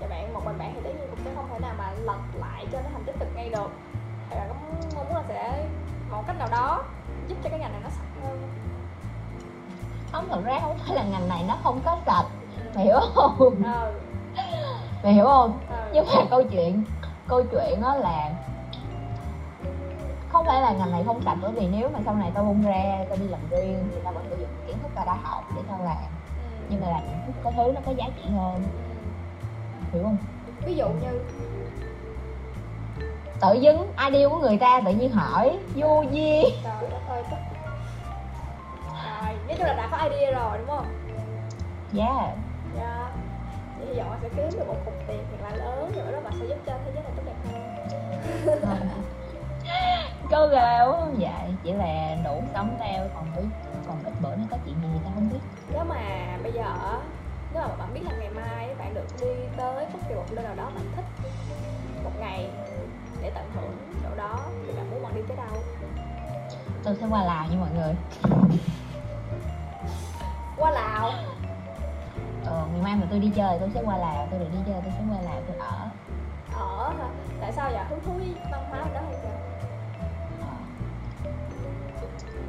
thì 0.00 0.06
bạn 0.10 0.32
một 0.34 0.40
mình 0.44 0.58
bạn 0.58 0.72
thì 0.74 0.80
tất 0.84 0.90
nhiên 0.98 1.08
cũng 1.10 1.18
sẽ 1.24 1.30
không 1.36 1.48
thể 1.52 1.58
nào 1.58 1.74
mà 1.78 1.92
lật 1.92 2.20
lại 2.40 2.66
cho 2.72 2.80
nó 2.80 2.88
thành 2.92 3.04
tích 3.04 3.16
cực 3.20 3.28
ngay 3.34 3.48
được. 3.48 3.70
Thì 4.30 4.36
bạn 4.36 4.48
có 4.48 4.54
mong 4.54 5.04
muốn 5.08 5.16
là 5.16 5.22
sẽ 5.28 5.66
một 6.10 6.22
cách 6.26 6.38
nào 6.38 6.48
đó 6.50 6.84
giúp 7.28 7.36
cho 7.42 7.50
cái 7.50 7.58
ngành 7.58 7.72
này 7.72 7.80
nó 7.84 7.90
sạch 7.90 8.22
hơn. 8.24 8.48
Không 10.12 10.28
thật 10.28 10.40
ra 10.44 10.60
không 10.62 10.78
phải 10.78 10.96
là 10.96 11.02
ngành 11.02 11.28
này 11.28 11.44
nó 11.48 11.56
không 11.62 11.80
có 11.84 11.98
sạch. 12.06 12.26
Mày 12.74 12.84
hiểu 12.84 12.98
không? 13.14 13.62
Ờ 13.64 13.92
mày 15.02 15.12
hiểu 15.12 15.24
không? 15.24 15.60
Ờ 15.70 15.90
nhưng 15.92 16.06
mà 16.06 16.24
câu 16.30 16.42
chuyện 16.42 16.84
câu 17.28 17.44
chuyện 17.44 17.80
đó 17.80 17.94
là 17.94 18.30
không 20.28 20.46
phải 20.46 20.62
là 20.62 20.72
ngành 20.72 20.90
này 20.90 21.02
không 21.06 21.22
sạch 21.24 21.36
bởi 21.42 21.52
vì 21.52 21.68
nếu 21.68 21.88
mà 21.88 21.98
sau 22.04 22.14
này 22.14 22.30
tao 22.34 22.44
bung 22.44 22.66
ra 22.66 23.04
tao 23.08 23.16
đi 23.16 23.28
làm 23.28 23.40
riêng 23.50 23.88
thì 23.94 24.00
tao 24.04 24.12
vẫn 24.12 24.24
sử 24.30 24.36
dụng 24.36 24.48
kiến 24.66 24.76
thức 24.82 24.88
tao 24.94 25.06
đã 25.06 25.16
học 25.22 25.44
để 25.56 25.62
tao 25.68 25.78
làm. 25.84 25.96
Ừ. 25.96 26.19
nhưng 26.70 26.80
mà 26.80 26.86
làm 26.90 27.00
những 27.00 27.34
cái 27.44 27.52
thứ 27.56 27.72
nó 27.74 27.80
có 27.86 27.92
giá 27.92 28.04
trị 28.16 28.22
hơn. 28.36 28.62
Hiểu 29.92 30.02
không? 30.02 30.16
Ví 30.66 30.74
dụ 30.74 30.88
như? 30.88 31.20
Tự 33.40 33.54
dưng 33.60 33.92
idea 34.06 34.28
của 34.28 34.38
người 34.38 34.56
ta 34.58 34.80
tự 34.84 34.92
nhiên 34.92 35.10
hỏi 35.10 35.58
vô 35.74 36.04
duyên 36.12 36.44
trời 36.64 36.90
đất 36.90 37.00
ơi 37.08 37.22
tức 37.30 37.36
rồi 38.92 39.34
nói 39.48 39.56
chung 39.56 39.66
là 39.66 39.74
đã 39.74 39.88
có 39.90 39.96
idea 39.96 40.30
rồi 40.30 40.58
đúng 40.58 40.68
không? 40.68 40.86
Yeah 41.96 42.36
dạ. 42.76 43.10
Vậy 43.78 43.88
hy 43.88 43.98
vọng 43.98 44.10
là 44.10 44.18
sẽ 44.22 44.28
kiếm 44.36 44.58
được 44.58 44.68
một 44.68 44.76
cục 44.84 44.94
tiền 45.06 45.24
thật 45.30 45.48
là 45.50 45.56
lớn 45.56 45.92
rồi 45.96 46.12
đó 46.12 46.18
mà 46.24 46.30
sẽ 46.40 46.46
giúp 46.48 46.58
cho 46.66 46.72
thế 46.84 46.92
giới 46.94 47.02
này 47.02 47.12
tốt 47.16 47.22
đẹp 47.26 47.34
hơn. 48.46 48.80
Câu 50.30 50.46
gạo 50.46 50.92
không? 50.92 51.14
Vậy 51.18 51.54
chỉ 51.64 51.72
là 51.72 52.16
đủ 52.24 52.42
sống 52.54 52.76
tao 52.78 53.06
còn 53.14 53.26
ít 53.36 53.69
còn 53.90 54.04
ít 54.04 54.12
bữa 54.20 54.36
nó 54.36 54.44
có 54.50 54.56
chuyện 54.64 54.74
gì 54.82 55.00
tao 55.04 55.12
không 55.14 55.28
biết? 55.32 55.38
Nếu 55.72 55.84
mà 55.84 55.96
bây 56.42 56.52
giờ 56.52 56.74
nếu 57.54 57.62
mà 57.62 57.76
bạn 57.78 57.94
biết 57.94 58.00
là 58.04 58.12
ngày 58.18 58.30
mai 58.30 58.74
bạn 58.78 58.94
được 58.94 59.06
đi 59.20 59.26
tới 59.56 59.86
bất 59.92 59.98
kỳ 60.08 60.14
một 60.14 60.26
nơi 60.30 60.44
nào 60.44 60.54
đó 60.54 60.70
bạn 60.74 60.84
thích 60.96 61.04
một 62.04 62.10
ngày 62.20 62.50
để 63.22 63.30
tận 63.34 63.44
hưởng 63.54 63.76
chỗ 64.02 64.16
đó 64.16 64.38
thì 64.66 64.72
bạn 64.72 64.90
muốn 64.90 65.02
bạn 65.02 65.14
đi 65.14 65.20
tới 65.28 65.36
đâu? 65.36 65.62
Tôi 66.84 66.96
sẽ 67.00 67.06
qua 67.10 67.24
lào 67.24 67.46
nha 67.46 67.56
mọi 67.60 67.70
người. 67.74 67.94
Qua 70.56 70.70
lào? 70.70 71.12
Ờ, 72.46 72.66
ngày 72.72 72.82
mai 72.82 72.96
mà 72.96 73.06
tôi 73.10 73.18
đi 73.18 73.32
chơi 73.36 73.58
tôi 73.60 73.70
sẽ 73.74 73.82
qua 73.84 73.96
lào 73.96 74.28
tôi 74.30 74.40
được 74.40 74.48
đi 74.52 74.58
chơi 74.66 74.80
tôi 74.82 74.92
sẽ 74.98 75.04
qua 75.10 75.20
lào 75.20 75.42
tôi 75.46 75.56
ở. 75.56 75.88
Ở 76.54 76.92
hả? 76.98 77.08
Tại 77.40 77.52
sao 77.52 77.70
vậy? 77.70 77.84
Hứng 77.88 78.00
thú 78.04 78.12
với 78.12 78.34
văn 78.50 78.64
hóa 78.70 78.78
ở 78.78 78.88
đó 78.94 79.00
hay 79.06 79.14
sao 79.22 79.32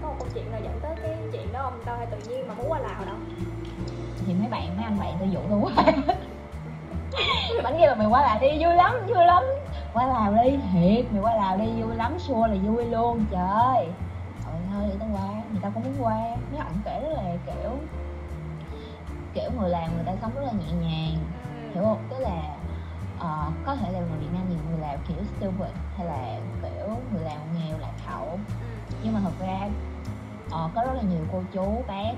có 0.01 0.07
một 0.07 0.15
câu 0.19 0.27
chuyện 0.33 0.51
nào 0.51 0.61
dẫn 0.63 0.79
tới 0.81 0.95
cái 1.03 1.17
chuyện 1.31 1.53
đó 1.53 1.59
không? 1.63 1.81
Tao 1.85 1.97
hay 1.97 2.05
tự 2.05 2.17
nhiên 2.29 2.47
mà 2.47 2.53
muốn 2.53 2.71
qua 2.71 2.79
lào 2.79 3.05
đâu. 3.05 3.15
Thì 4.25 4.33
mấy 4.33 4.49
bạn 4.49 4.77
mấy 4.77 4.85
anh 4.85 4.99
bạn 4.99 5.15
tôi 5.19 5.29
dụ 5.29 5.39
tôi 5.49 5.59
qua 5.59 5.85
bánh 7.63 7.77
kia 7.79 7.85
là 7.85 7.95
mày 7.95 8.07
qua 8.07 8.21
lào 8.21 8.39
đi 8.39 8.47
vui 8.63 8.75
lắm 8.75 8.95
vui 9.07 9.25
lắm. 9.25 9.43
Qua 9.93 10.07
lào 10.07 10.33
đi 10.33 10.59
thiệt 10.73 11.11
mày 11.11 11.21
qua 11.21 11.35
lào 11.35 11.57
đi 11.57 11.81
vui 11.81 11.95
lắm 11.95 12.19
xua 12.19 12.47
là 12.47 12.55
vui 12.63 12.85
luôn 12.85 13.25
trời. 13.31 13.87
Thôi 14.45 14.53
thôi 14.71 14.91
tao 14.99 15.09
qua 15.13 15.27
người 15.51 15.61
ta 15.61 15.69
cũng 15.73 15.83
muốn 15.83 16.05
qua. 16.05 16.17
Mấy 16.51 16.59
ông 16.59 16.81
kể 16.85 16.99
rất 17.01 17.09
là 17.13 17.23
kiểu 17.45 17.71
kiểu 19.33 19.51
người 19.59 19.69
làm 19.69 19.95
người 19.95 20.03
ta 20.05 20.11
sống 20.21 20.31
rất 20.35 20.41
là 20.41 20.51
nhẹ 20.51 20.71
nhàng. 20.71 21.17
Hiểu 21.73 21.83
không 21.83 22.07
tức 22.09 22.19
là 22.19 22.41
ờ, 23.19 23.51
có 23.65 23.75
thể 23.75 23.91
là 23.91 23.99
người 23.99 24.19
Việt 24.19 24.33
Nam 24.33 24.49
nhìn 24.49 24.57
người 24.71 24.79
làm 24.81 24.99
kiểu 25.07 25.17
stupid 25.17 25.75
hay 25.97 26.07
là 26.07 26.39
kiểu 26.61 26.87
người 27.13 27.23
làm 27.23 27.37
nghèo 27.55 27.77
lạc 27.77 27.93
hậu. 28.05 28.39
Nhưng 29.03 29.13
mà 29.13 29.19
thật 29.23 29.33
ra 29.39 29.69
ờ, 30.51 30.69
có 30.75 30.81
rất 30.83 30.93
là 30.93 31.01
nhiều 31.01 31.27
cô 31.31 31.43
chú 31.53 31.83
bác 31.87 32.11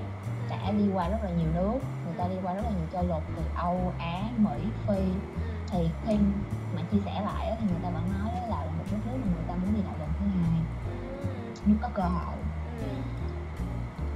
đã 0.50 0.70
đi 0.70 0.88
qua 0.92 1.08
rất 1.08 1.22
là 1.22 1.30
nhiều 1.30 1.48
nước. 1.54 1.78
Người 2.04 2.14
ta 2.18 2.28
đi 2.28 2.34
qua 2.42 2.54
rất 2.54 2.62
là 2.64 2.70
nhiều 2.70 2.86
châu 2.92 3.02
lục 3.02 3.22
từ 3.36 3.42
âu 3.54 3.92
á 3.98 4.22
mỹ 4.36 4.72
phi. 4.86 5.12
Thì 5.70 5.90
khi 6.06 6.18
mà 6.74 6.82
chia 6.92 6.98
sẻ 7.04 7.22
lại 7.24 7.56
thì 7.60 7.66
người 7.66 7.80
ta 7.82 7.90
vẫn 7.90 8.02
nói 8.18 8.28
đó 8.34 8.46
là 8.48 8.64
một 8.78 8.84
đất 8.92 8.98
nước 9.06 9.16
mà 9.20 9.26
người 9.34 9.44
ta 9.48 9.54
muốn 9.54 9.74
đi 9.74 9.82
lại 9.82 9.94
lần 9.98 10.08
thứ 10.20 10.26
hai. 10.26 10.60
Nếu 11.66 11.76
có 11.82 11.88
cơ 11.94 12.02
hội. 12.02 12.36
Ừ. 12.80 12.86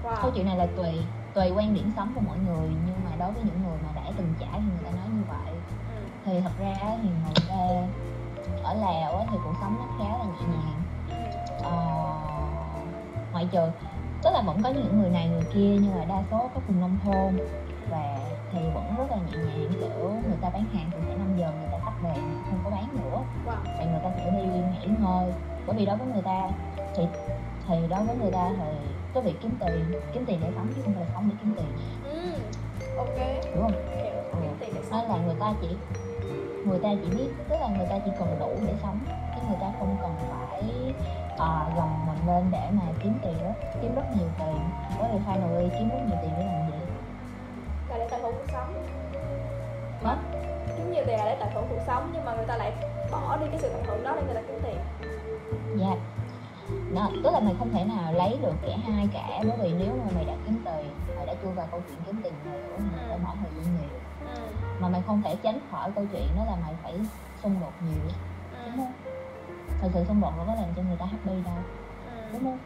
câu 0.02 0.31
wow 0.31 0.31
chuyện 0.35 0.46
này 0.46 0.57
là 0.57 0.66
tùy 0.76 1.07
tùy 1.35 1.50
quan 1.50 1.74
điểm 1.74 1.92
sống 1.96 2.12
của 2.14 2.20
mỗi 2.26 2.38
người 2.38 2.68
nhưng 2.87 3.04
mà 3.04 3.11
đối 3.18 3.33
với 3.33 3.42
những 3.42 3.62
người 3.62 3.78
mà 3.83 3.88
đã 3.94 4.02
từng 4.16 4.35
trải 4.40 4.61
thì 4.61 4.66
người 4.66 4.85
ta 4.85 4.90
nói 4.90 5.09
như 5.09 5.22
vậy. 5.28 5.52
Ừ. 5.96 6.02
thì 6.24 6.40
thật 6.40 6.52
ra 6.59 6.74
thì 7.02 7.09
người 7.09 7.46
ta 7.48 7.54
ở 8.62 8.74
lào 8.74 9.26
thì 9.31 9.37
cuộc 9.44 9.54
sống 9.61 9.76
nó 9.78 9.87
khá 9.98 10.18
là 10.18 10.24
nhẹ 10.24 10.46
nhàng. 10.48 10.83
Ờ, 11.62 11.98
ngoại 13.33 13.48
trừ 13.52 13.70
tức 14.22 14.31
là 14.33 14.42
vẫn 14.42 14.62
có 14.62 14.68
những 14.68 15.00
người 15.00 15.11
này 15.11 15.28
người 15.28 15.44
kia 15.54 15.76
nhưng 15.81 15.94
mà 15.98 16.04
đa 16.04 16.22
số 16.31 16.50
có 16.54 16.61
vùng 16.68 16.81
nông 16.81 16.98
thôn. 17.04 17.46
Và 17.90 18.18
thì 18.52 18.59
vẫn 18.74 18.94
rất 18.98 19.11
là 19.11 19.16
nhẹ 19.16 19.38
nhàng 19.38 19.72
kiểu 19.81 20.11
người 20.28 20.38
ta 20.40 20.50
bán 20.50 20.64
hàng 20.72 20.90
từ 20.92 20.98
khoảng 21.07 21.18
5 21.18 21.37
giờ 21.38 21.52
người 21.61 21.68
ta 21.72 21.78
tắt 21.85 21.92
đèn 22.02 22.24
không 22.50 22.61
có 22.64 22.70
bán 22.70 22.88
nữa. 22.92 23.22
Wow. 23.46 23.78
Và 23.78 23.85
người 23.85 24.00
ta 24.04 24.11
sẽ 24.16 24.31
đi 24.31 24.44
nghỉ 24.48 24.94
ngơi 25.00 25.33
bởi 25.66 25.76
vì 25.76 25.87
đối 25.87 25.96
với 25.96 26.07
người 26.07 26.22
ta 26.22 26.50
thì 26.96 27.02
thì 27.68 27.74
đối 27.90 28.04
với 28.04 28.16
người 28.16 28.31
ta 28.31 28.50
thì 28.57 28.88
cái 29.14 29.22
việc 29.22 29.35
kiếm 29.42 29.50
tiền 29.61 30.00
kiếm 30.12 30.24
tiền 30.26 30.40
để 30.42 30.48
sống 30.57 30.72
chứ 30.76 30.83
không 30.85 30.94
phải 30.94 31.04
là 31.04 31.11
sống 31.14 31.28
để 31.31 31.37
kiếm 31.40 31.54
tiền. 31.57 31.72
Ừ. 32.04 32.33
ok. 32.96 33.44
Đúng 33.54 33.62
không? 33.62 33.72
Hiểu 34.02 34.42
kiếm 34.42 34.57
tiền 34.61 34.70
để 34.74 34.81
sống 34.90 35.00
nên 35.00 35.09
là 35.09 35.16
người 35.26 35.37
ta 35.40 35.54
chỉ 35.61 35.68
người 36.66 36.78
ta 36.78 36.88
chỉ 37.02 37.16
biết 37.16 37.28
tức 37.48 37.57
là 37.61 37.68
người 37.68 37.87
ta 37.90 37.98
chỉ 38.04 38.11
cần 38.18 38.37
đủ 38.40 38.50
để 38.66 38.74
sống. 38.83 38.98
Chứ 39.35 39.40
người 39.48 39.59
ta 39.61 39.72
không 39.78 39.96
cần 40.02 40.14
phải 40.31 40.62
uh, 41.42 41.77
gồng 41.77 42.07
mình 42.07 42.27
lên 42.27 42.51
để 42.51 42.68
mà 42.72 42.83
kiếm 43.03 43.18
tiền 43.22 43.35
rất 43.44 43.53
kiếm 43.83 43.94
rất 43.94 44.03
nhiều 44.16 44.29
tiền. 44.38 44.59
Bởi 45.01 45.09
vì 45.12 45.18
finally 45.27 45.68
kiếm 45.79 45.88
rất 45.88 45.98
nhiều 46.09 46.18
tiền 46.22 46.31
để 46.38 46.44
làm 46.46 46.70
gì? 46.70 46.77
Là 47.88 47.98
để 47.98 48.09
tận 48.11 48.22
hưởng 48.22 48.33
cuộc 48.35 48.53
sống. 48.53 48.85
Hả? 50.05 50.16
kiếm 50.77 50.92
nhiều 50.92 51.05
tiền 51.07 51.18
là 51.18 51.24
để 51.24 51.37
tận 51.40 51.48
hưởng 51.55 51.66
cuộc 51.70 51.81
sống 51.87 52.11
nhưng 52.14 52.24
mà 52.24 52.35
người 52.35 52.46
ta 52.46 52.57
lại 52.57 52.72
bỏ 53.11 53.37
đi 53.37 53.46
cái 53.51 53.59
sự 53.62 53.68
tận 53.68 53.85
hưởng 53.87 54.05
đó 54.05 54.12
để 54.16 54.22
người 54.22 54.35
ta 54.35 54.40
kiếm 54.48 54.61
tiền. 54.64 54.79
Dạ. 55.77 55.96
Đó, 56.94 57.11
tức 57.24 57.31
là 57.33 57.40
mày 57.40 57.55
không 57.59 57.70
thể 57.72 57.85
nào 57.85 58.12
lấy 58.12 58.38
được 58.42 58.55
cả 58.62 58.72
hai 58.87 59.09
cả 59.12 59.29
bởi 59.42 59.59
vì 59.62 59.72
nếu 59.79 59.88
mà 60.05 60.11
mày 60.14 60.24
đã 60.24 60.33
kiếm 60.46 60.62
tiền 60.64 60.90
mày 61.16 61.27
đã 61.27 61.35
chui 61.42 61.53
vào 61.53 61.66
câu 61.70 61.81
chuyện 61.88 61.98
kiếm 62.07 62.20
tiền 62.24 62.33
rồi 62.44 62.55
nữa 62.62 62.77
mày 62.79 63.05
phải 63.09 63.18
bỏ 63.18 63.35
thời 63.40 63.51
gian 63.57 63.64
nhiều. 63.81 63.98
Ừ. 64.35 64.40
mà 64.81 64.88
mày 64.88 65.03
không 65.07 65.22
thể 65.22 65.37
tránh 65.42 65.59
khỏi 65.70 65.90
câu 65.94 66.05
chuyện 66.12 66.27
đó 66.37 66.44
là 66.44 66.57
mày 66.62 66.74
phải 66.83 66.94
xung 67.42 67.55
đột 67.61 67.72
nhiều 67.87 67.98
đúng 68.05 68.12
Ừ. 68.64 68.70
không 68.77 68.92
thật 69.81 69.88
sự 69.95 70.05
xung 70.05 70.21
đột 70.21 70.33
nó 70.37 70.45
có 70.47 70.55
làm 70.55 70.69
cho 70.77 70.83
người 70.83 70.97
ta 70.97 71.07
happy 71.07 71.43
đâu. 71.45 71.55
Ừ. 72.07 72.33
đúng 72.33 72.45
không? 72.45 72.59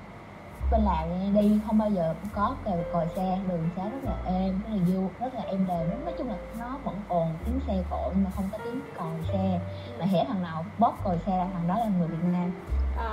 Bên 0.70 0.84
nha, 0.84 1.40
đi 1.40 1.60
không 1.66 1.78
bao 1.78 1.90
giờ 1.90 2.14
có 2.34 2.54
còi 2.64 2.84
còi 2.92 3.08
xe 3.16 3.38
đường 3.48 3.68
xá 3.76 3.82
rất 3.82 3.98
là 4.04 4.16
êm 4.26 4.60
rất 4.62 4.70
là 4.70 4.82
vui 4.86 5.08
rất 5.20 5.34
là 5.34 5.42
êm 5.42 5.66
đềm. 5.68 6.04
Nói 6.04 6.14
chung 6.18 6.28
là 6.28 6.36
nó 6.58 6.78
vẫn 6.84 6.96
ồn 7.08 7.34
tiếng 7.44 7.60
xe 7.66 7.82
cộ 7.90 8.10
nhưng 8.14 8.24
mà 8.24 8.30
không 8.36 8.48
có 8.52 8.58
tiếng 8.64 8.80
còi 8.98 9.14
xe. 9.32 9.60
Mà 9.98 10.04
hễ 10.04 10.24
thằng 10.28 10.42
nào 10.42 10.64
bóp 10.78 10.94
còi 11.04 11.18
xe 11.26 11.36
là 11.36 11.46
thằng 11.52 11.68
đó 11.68 11.78
là 11.78 11.86
người 11.98 12.08
việt 12.08 12.24
nam. 12.32 12.52
À 12.98 13.10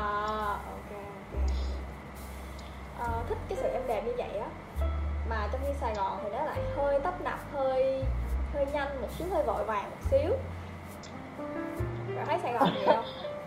ok 0.48 0.92
ok. 1.34 1.42
Ờ, 3.00 3.24
thích 3.30 3.38
cái 3.50 3.58
sự 3.62 3.68
êm 3.68 3.88
đẹp 3.88 4.04
như 4.06 4.14
vậy 4.18 4.38
á. 4.38 4.48
Mà 5.30 5.48
trong 5.52 5.62
khi 5.68 5.74
Sài 5.82 5.96
Gòn 5.96 6.20
thì 6.24 6.30
nó 6.30 6.44
lại 6.44 6.60
hơi 6.76 7.00
tấp 7.00 7.22
nập 7.22 7.40
hơi 7.54 8.04
hơi 8.54 8.66
nhanh 8.74 9.02
một 9.02 9.08
xíu 9.18 9.28
hơi 9.32 9.44
vội 9.44 9.66
vàng 9.66 9.90
một 9.90 10.10
xíu. 10.12 10.32
Bạn 12.16 12.26
thấy 12.26 12.40
Sài 12.44 12.54
Gòn 12.54 12.70
gì 12.74 12.86
không 12.86 13.06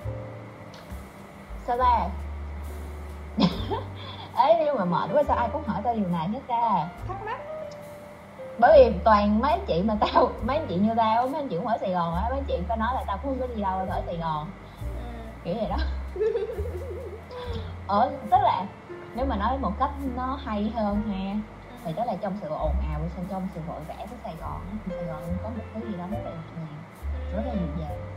sao 1.66 1.78
ta? 1.78 2.08
Ấy 4.34 4.54
nhưng 4.64 4.76
mà 4.76 4.84
mệt 4.84 5.10
quá 5.12 5.22
sao 5.28 5.36
ai 5.36 5.48
cũng 5.52 5.64
hỏi 5.64 5.80
tao 5.84 5.94
điều 5.94 6.08
này 6.08 6.28
hết 6.28 6.40
ta 6.48 6.88
thắc 7.08 7.22
mắc. 7.24 7.38
Bởi 8.58 8.90
vì 8.90 8.98
toàn 9.04 9.40
mấy 9.40 9.50
anh 9.50 9.64
chị 9.66 9.82
mà 9.82 9.96
tao 10.00 10.30
mấy 10.42 10.56
anh 10.56 10.66
chị 10.68 10.76
như 10.76 10.94
tao 10.96 11.28
mấy 11.28 11.40
anh 11.40 11.48
chị 11.48 11.56
cũng 11.56 11.66
ở 11.66 11.78
sài 11.80 11.92
gòn 11.92 12.14
á 12.14 12.28
mấy 12.30 12.38
anh 12.38 12.44
chị 12.44 12.58
có 12.68 12.76
nói 12.76 12.94
là 12.94 13.04
tao 13.06 13.18
cũng 13.18 13.30
không 13.30 13.40
có 13.40 13.54
đi 13.54 13.62
đâu 13.62 13.78
ở 13.78 14.02
sài 14.06 14.16
gòn. 14.16 14.50
Ừ. 14.80 15.02
kiểu 15.44 15.54
vậy 15.54 15.68
đó. 15.68 15.76
Ờ 17.86 18.10
tức 18.30 18.38
là 18.42 18.66
nếu 19.14 19.26
mà 19.26 19.36
nói 19.36 19.58
một 19.58 19.72
cách 19.78 19.90
nó 20.16 20.38
hay 20.44 20.72
hơn 20.76 21.02
ha 21.08 21.34
thì 21.84 21.92
đó 21.92 22.04
là 22.04 22.16
trong 22.20 22.36
sự 22.40 22.48
ồn 22.48 22.72
ào 22.92 23.00
trong 23.30 23.48
sự 23.54 23.60
vội 23.66 23.80
vã 23.88 23.94
của 24.10 24.16
sài 24.24 24.36
gòn 24.40 24.78
sài 24.90 25.04
gòn 25.04 25.22
có 25.42 25.48
một 25.48 25.64
thứ 25.74 25.80
gì 25.90 25.96
đó 25.98 26.06
rất 26.10 26.18
là 26.24 26.30
nhẹ 26.30 26.52
nhàng 26.56 26.82
rất 27.32 27.42
là 27.46 27.52
dịu 27.52 27.68
dàng. 27.80 27.90
Ừ. 27.90 28.11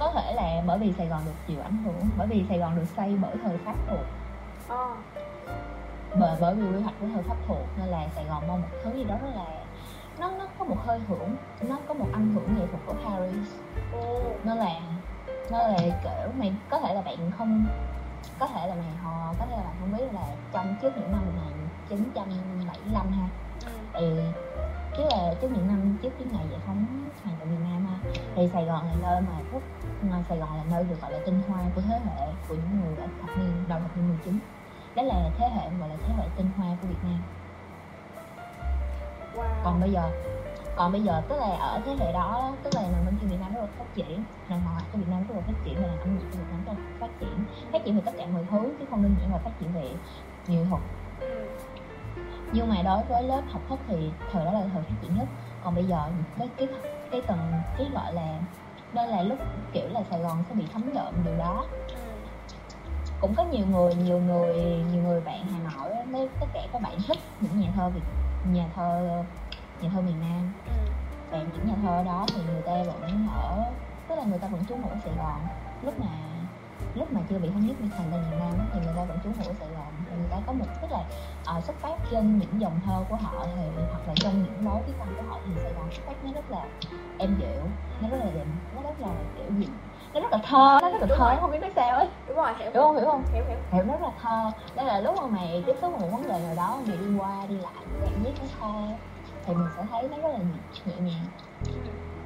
có 0.00 0.12
thể 0.14 0.32
là 0.34 0.62
bởi 0.66 0.78
vì 0.78 0.92
sài 0.98 1.06
gòn 1.06 1.20
được 1.26 1.32
chịu 1.46 1.60
ảnh 1.62 1.76
hưởng 1.84 2.08
bởi 2.18 2.26
vì 2.26 2.44
sài 2.48 2.58
gòn 2.58 2.76
được 2.76 2.84
xây 2.96 3.16
bởi 3.22 3.36
thời 3.44 3.58
pháp 3.64 3.74
thuộc 3.88 4.00
Ờ. 4.68 4.86
bởi 6.20 6.36
bởi 6.40 6.54
vì 6.54 6.62
quy 6.76 6.82
hoạch 6.82 6.94
của 7.00 7.06
thời 7.14 7.22
pháp 7.22 7.36
thuộc 7.48 7.66
nên 7.78 7.86
là 7.88 8.06
sài 8.14 8.24
gòn 8.24 8.48
mong 8.48 8.60
một 8.62 8.68
thứ 8.84 8.90
gì 8.94 9.04
đó 9.04 9.14
rất 9.22 9.30
là 9.36 9.44
nó 10.18 10.30
nó 10.38 10.46
có 10.58 10.64
một 10.64 10.76
hơi 10.86 11.00
hưởng 11.08 11.36
nó 11.68 11.78
có 11.88 11.94
một 11.94 12.06
âm 12.12 12.34
hưởng 12.34 12.54
nghệ 12.58 12.66
thuật 12.66 12.80
của 12.86 12.94
Paris 13.04 13.48
Ồ. 13.92 14.20
nó 14.44 14.54
là 14.54 14.70
nó 15.50 15.58
là 15.58 15.76
kiểu 15.78 16.32
mày 16.38 16.52
có 16.70 16.78
thể 16.80 16.94
là 16.94 17.00
bạn 17.02 17.30
không 17.38 17.66
có 18.38 18.46
thể 18.46 18.66
là 18.66 18.74
mày 18.74 18.90
họ 19.02 19.34
có 19.38 19.46
thể 19.46 19.56
là 19.56 19.62
bạn 19.62 19.74
không 19.80 19.98
biết 19.98 20.04
là 20.12 20.22
trong 20.52 20.76
trước 20.82 20.92
những 20.96 21.12
năm 21.12 21.20
1975 21.88 23.12
ha 23.12 23.28
Ừ. 23.64 23.70
thì 23.94 24.22
chứ 24.96 25.02
là 25.10 25.34
trước 25.40 25.48
những 25.52 25.68
năm 25.68 25.96
trước 26.02 26.10
cái 26.18 26.28
ngày 26.32 26.44
giải 26.50 26.60
phóng 26.66 26.86
hoàn 27.24 27.36
toàn 27.38 27.50
miền 27.50 27.60
Nam 27.64 27.86
ha 27.86 28.10
thì 28.34 28.48
Sài 28.52 28.64
Gòn 28.64 28.86
là 28.86 28.94
nơi 29.02 29.20
mà 29.20 29.38
rất 29.52 29.60
Sài 30.28 30.38
Gòn 30.38 30.56
là 30.56 30.64
nơi 30.70 30.84
được 30.84 31.00
gọi 31.02 31.12
là 31.12 31.18
tinh 31.26 31.42
hoa 31.48 31.60
của 31.74 31.80
thế 31.80 32.00
hệ 32.04 32.26
của 32.48 32.54
những 32.54 32.80
người 32.80 32.96
ở 32.96 33.06
thập 33.20 33.38
niên 33.38 33.64
đầu 33.68 33.80
thập 33.80 33.96
niên 33.96 34.08
19 34.08 34.38
đó 34.94 35.02
là 35.02 35.30
thế 35.38 35.48
hệ 35.48 35.70
gọi 35.80 35.88
là 35.88 35.96
thế 36.06 36.14
hệ 36.16 36.24
tinh 36.36 36.50
hoa 36.56 36.76
của 36.82 36.88
Việt 36.88 37.02
Nam 37.02 37.22
Wow. 39.36 39.44
còn 39.64 39.80
bây 39.80 39.92
giờ 39.92 40.10
còn 40.76 40.92
bây 40.92 41.02
giờ 41.02 41.22
tức 41.28 41.36
là 41.36 41.56
ở 41.56 41.80
thế 41.86 41.96
hệ 41.98 42.12
đó 42.12 42.52
tức 42.62 42.74
là 42.74 42.82
nền 42.82 43.04
văn 43.04 43.14
chương 43.20 43.30
Việt 43.30 43.36
Nam 43.40 43.54
rất 43.54 43.60
là 43.60 43.66
phát 43.78 43.84
triển 43.94 44.24
nền 44.48 44.60
hòa 44.60 44.80
của 44.92 44.98
Việt 44.98 45.08
Nam 45.10 45.24
rất 45.28 45.34
là 45.34 45.40
phát 45.46 45.52
triển 45.64 45.74
và 45.74 45.86
nền 45.86 45.98
âm 45.98 46.18
nhạc 46.18 46.24
của 46.32 46.38
Việt 46.38 46.44
Nam 46.50 46.62
rất 46.66 46.72
là 46.72 46.84
phát 47.00 47.20
triển 47.20 47.44
phát 47.72 47.84
triển 47.84 47.96
về 47.96 48.02
tất 48.04 48.12
cả 48.18 48.26
mọi 48.32 48.46
thứ 48.50 48.72
chứ 48.78 48.84
không 48.90 49.02
đơn 49.02 49.14
giản 49.20 49.32
là 49.32 49.38
phát 49.38 49.50
triển 49.60 49.72
về 49.74 49.90
nghệ 50.46 50.64
thuật 50.70 50.82
nhưng 52.52 52.68
mà 52.68 52.82
đối 52.82 53.02
với 53.02 53.22
lớp 53.22 53.42
học 53.52 53.62
thức 53.68 53.78
thì 53.88 54.10
thời 54.32 54.44
đó 54.44 54.52
là 54.52 54.60
thời 54.72 54.82
phát 54.82 54.94
triển 55.02 55.16
nhất. 55.16 55.28
Còn 55.64 55.74
bây 55.74 55.84
giờ 55.84 56.08
cái 56.38 56.48
cái 56.56 56.68
cái 57.10 57.20
tầng, 57.26 57.52
cái 57.78 57.86
gọi 57.94 58.14
là, 58.14 58.38
đây 58.92 59.08
là 59.08 59.22
lúc 59.22 59.38
kiểu 59.72 59.88
là 59.88 60.02
Sài 60.10 60.20
Gòn 60.20 60.44
sẽ 60.48 60.54
bị 60.54 60.64
thấm 60.72 60.94
đượm 60.94 61.24
điều 61.24 61.36
đó. 61.38 61.64
Cũng 63.20 63.34
có 63.34 63.44
nhiều 63.44 63.66
người 63.66 63.94
nhiều 63.94 64.18
người 64.18 64.56
nhiều 64.92 65.02
người 65.02 65.20
bạn 65.20 65.46
Hà 65.46 65.58
Nội 65.58 66.04
mấy 66.06 66.28
tất 66.40 66.46
cả 66.54 66.60
các 66.72 66.82
bạn 66.82 66.98
thích 67.08 67.18
những 67.40 67.60
nhà 67.60 67.68
thơ 67.76 67.88
Việt, 67.88 68.00
nhà 68.52 68.64
thơ 68.76 69.22
nhà 69.80 69.90
thơ 69.94 70.00
miền 70.00 70.20
Nam. 70.20 70.52
Bạn 71.32 71.48
và 71.50 71.56
những 71.56 71.66
nhà 71.66 71.74
thơ 71.82 72.02
đó 72.02 72.26
thì 72.28 72.42
người 72.46 72.62
ta 72.62 72.72
vẫn 72.72 73.28
ở, 73.34 73.64
tức 74.08 74.14
là 74.14 74.24
người 74.24 74.38
ta 74.38 74.48
vẫn 74.48 74.64
trú 74.64 74.76
ngụ 74.76 74.88
ở 74.88 74.96
Sài 75.04 75.12
Gòn. 75.18 75.40
Lúc 75.82 76.00
mà 76.00 76.06
lúc 76.94 77.12
mà 77.12 77.20
chưa 77.28 77.38
bị 77.38 77.50
thống 77.50 77.66
nhất 77.66 77.76
với 77.80 77.90
thành 77.98 78.10
ra 78.10 78.16
miền 78.16 78.38
Nam 78.38 78.68
thì 78.72 78.80
người 78.80 78.94
ta 78.96 79.04
vẫn 79.04 79.18
trú 79.24 79.28
ngụ 79.30 79.50
ở 79.50 79.54
Sài 79.60 79.68
Gòn 79.68 79.92
người 80.18 80.28
ta 80.30 80.36
có 80.46 80.52
một 80.52 80.64
tức 80.82 80.88
là 80.90 81.04
ờ, 81.44 81.60
xuất 81.60 81.76
phát 81.80 81.94
trên 82.10 82.38
những 82.38 82.60
dòng 82.60 82.80
thơ 82.86 83.04
của 83.08 83.16
họ 83.16 83.46
thì 83.56 83.62
hoặc 83.90 84.00
là 84.08 84.14
trong 84.16 84.42
những 84.42 84.66
lối 84.66 84.80
viết 84.86 84.92
văn 84.98 85.08
của 85.16 85.22
họ 85.28 85.38
thì 85.46 85.52
Sài 85.62 85.72
Gòn 85.72 85.90
xuất 85.92 86.02
phát 86.06 86.14
nó 86.24 86.32
rất 86.32 86.50
là 86.50 86.64
êm 87.18 87.36
dịu 87.40 87.62
nó 88.00 88.08
rất 88.08 88.16
là 88.24 88.30
định 88.34 88.56
nó 88.76 88.82
rất 88.82 89.00
là 89.00 89.08
kiểu 89.36 89.46
gì 89.58 89.68
nó 90.14 90.20
rất 90.20 90.32
là 90.32 90.38
thơ 90.44 90.78
nó 90.82 90.90
rất 90.90 91.00
là 91.00 91.06
Đúng 91.06 91.18
thơ 91.18 91.24
rồi. 91.24 91.36
không 91.40 91.50
biết 91.50 91.58
nói 91.60 91.70
sao 91.76 91.96
ấy 91.96 92.08
Đúng 92.28 92.36
rồi, 92.36 92.52
hiểu. 92.58 92.70
hiểu 92.72 92.82
không 92.82 92.96
hiểu 92.96 93.06
không 93.06 93.22
Hiểu 93.34 93.44
hiểu. 93.48 93.58
hiểu 93.72 93.84
rất 93.86 94.02
là 94.02 94.10
thơ 94.22 94.50
đây 94.76 94.86
là 94.86 95.00
lúc 95.00 95.14
mà 95.20 95.26
mày 95.26 95.62
tiếp 95.66 95.74
xúc 95.82 96.00
một 96.00 96.08
vấn 96.12 96.22
đề 96.28 96.38
nào 96.40 96.54
đó 96.56 96.78
mày 96.86 96.96
đi 96.96 97.06
qua 97.18 97.46
đi 97.48 97.54
lại 97.56 97.84
mày 98.00 98.10
viết 98.24 98.32
cái 98.38 98.48
thơ 98.60 98.72
thì 99.46 99.54
mình 99.54 99.68
sẽ 99.76 99.82
thấy 99.90 100.08
nó 100.08 100.16
rất 100.16 100.28
là 100.32 100.38
nhẹ, 100.38 100.94
nhàng 100.96 101.24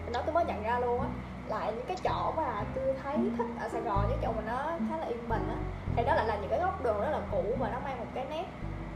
Mình 0.04 0.12
nói 0.12 0.22
tôi 0.26 0.34
mới 0.34 0.44
nhận 0.44 0.62
ra 0.62 0.78
luôn 0.78 1.00
á 1.00 1.08
là 1.48 1.70
những 1.70 1.86
cái 1.86 1.96
chỗ 2.04 2.32
mà 2.36 2.64
tôi 2.74 2.94
thấy 3.02 3.16
thích 3.38 3.46
ở 3.60 3.68
Sài 3.68 3.80
Gòn 3.80 4.06
những 4.08 4.18
chỗ 4.22 4.32
mà 4.32 4.42
nó 4.46 4.62
khá 4.90 4.96
là 4.96 5.06
yên 5.06 5.28
bình 5.28 5.48
á 5.48 5.56
thì 5.96 6.04
đó 6.04 6.14
lại 6.14 6.26
là 6.26 6.36
những 6.36 6.50
cái 6.50 6.60
góc 6.60 6.84
đường 6.84 7.00
rất 7.00 7.10
là 7.10 7.20
cũ 7.30 7.44
và 7.58 7.70
nó 7.70 7.78
mang 7.84 7.98
một 7.98 8.06
cái 8.14 8.26
nét 8.30 8.44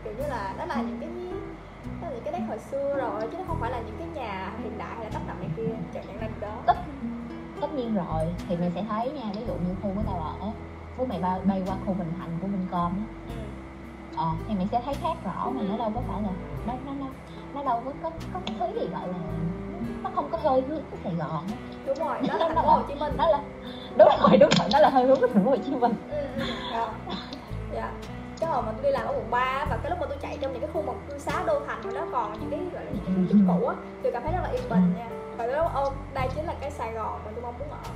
kiểu 0.05 0.13
như 0.19 0.29
là 0.29 0.55
nó 0.59 0.65
là 0.65 0.77
những 0.77 0.99
cái 1.01 1.09
nó 2.01 2.09
là 2.09 2.15
những 2.15 2.25
cái 2.25 2.33
nét 2.33 2.47
hồi 2.49 2.59
xưa 2.59 2.97
rồi 2.97 3.23
chứ 3.33 3.39
nó 3.39 3.45
không 3.47 3.61
phải 3.61 3.71
là 3.71 3.81
những 3.81 3.97
cái 3.99 4.09
nhà 4.09 4.53
hiện 4.63 4.79
đại 4.79 4.97
hay 4.97 5.05
là 5.05 5.11
tấp 5.11 5.23
nập 5.27 5.41
này 5.41 5.49
kia 5.57 5.75
chẳng 5.95 6.19
ra 6.21 6.29
điều 6.29 6.41
đó. 6.41 6.63
Tất 6.67 6.77
tất 7.61 7.75
nhiên 7.75 7.95
rồi 7.95 8.35
thì 8.49 8.57
mày 8.57 8.71
sẽ 8.75 8.85
thấy 8.89 9.11
nha 9.11 9.25
ví 9.35 9.41
dụ 9.47 9.55
như 9.55 9.75
khu 9.83 9.91
của 9.95 10.03
tao 10.07 10.19
ở 10.21 10.51
với 10.97 11.07
mày 11.07 11.19
bay, 11.21 11.41
bay 11.45 11.63
qua 11.67 11.77
khu 11.87 11.95
Bình 11.95 12.13
Thạnh 12.19 12.31
của 12.43 12.47
Vincom 12.47 12.93
á. 12.93 13.05
Ừ. 13.29 13.35
ờ, 14.17 14.31
thì 14.49 14.55
mày 14.55 14.67
sẽ 14.73 14.83
thấy 14.85 14.95
khác 14.95 15.17
rõ 15.25 15.51
mà 15.51 15.63
nó 15.71 15.77
đâu 15.77 15.93
có 15.95 16.01
phải 16.09 16.23
là 16.23 16.31
nó 16.67 16.75
nó 16.87 16.93
nó 17.01 17.07
nó 17.55 17.63
đâu 17.63 17.83
có 17.85 17.93
có, 18.03 18.11
có 18.33 18.41
cái 18.47 18.57
thứ 18.59 18.81
gì 18.81 18.89
gọi 18.93 19.09
là 19.09 19.19
nó 20.03 20.11
không 20.15 20.29
có 20.31 20.39
hơi 20.43 20.61
hướng 20.69 20.81
của 20.91 20.97
Sài 21.05 21.15
Gòn. 21.15 21.47
Đúng 21.87 21.99
rồi 21.99 22.17
đó 22.29 22.35
là 22.39 22.49
thành 22.49 22.65
phố 22.65 22.71
Hồ 22.71 22.83
Chí 22.89 22.95
Minh. 22.95 23.13
nó 23.19 23.27
là 23.29 23.41
đúng 23.97 24.09
rồi 24.21 24.37
đúng 24.37 24.51
rồi 24.59 24.69
nó 24.73 24.79
là 24.79 24.89
hơi 24.89 25.05
hướng 25.07 25.21
của 25.21 25.27
thành 25.35 25.45
phố 25.45 25.51
Hồ 25.51 25.57
Chí 25.57 25.71
Minh. 25.71 25.95
Ừ, 26.11 26.17
ừ. 26.37 26.43
Dạ. 26.73 26.89
dạ. 27.75 27.91
Cái 28.41 28.51
hồi 28.51 28.63
mà 28.63 28.73
tôi 28.73 28.83
đi 28.83 28.91
làm 28.91 29.07
ở 29.07 29.13
quận 29.13 29.31
3 29.31 29.67
và 29.71 29.79
cái 29.83 29.91
lúc 29.91 30.01
mà 30.01 30.07
tôi 30.09 30.19
chạy 30.21 30.39
trong 30.41 30.53
những 30.53 30.61
cái 30.61 30.71
khu 30.73 30.83
mà 30.83 30.93
cư 31.09 31.19
xá 31.19 31.43
đô 31.47 31.61
thành 31.67 31.81
mà 31.85 31.91
nó 31.95 32.07
còn 32.13 32.33
những 32.33 32.51
cái 32.51 32.61
gọi 32.75 32.85
là 32.85 32.91
những 32.91 33.05
cái 33.07 33.15
kiến 33.15 33.27
trúc 33.31 33.39
cũ 33.49 33.67
á 33.67 33.75
tôi 34.03 34.13
cảm 34.13 34.23
thấy 34.23 34.33
rất 34.33 34.41
là 34.43 34.49
yên 34.49 34.69
bình 34.71 34.95
nha. 34.99 35.09
Và 35.37 35.47
tôi 35.47 35.57
nói 35.57 35.69
ô 35.75 35.93
đây 36.15 36.29
chính 36.35 36.45
là 36.45 36.55
cái 36.61 36.71
Sài 36.71 36.93
Gòn 36.93 37.21
mà 37.25 37.31
tôi 37.35 37.43
mong 37.43 37.59
muốn 37.59 37.71
ở. 37.71 37.91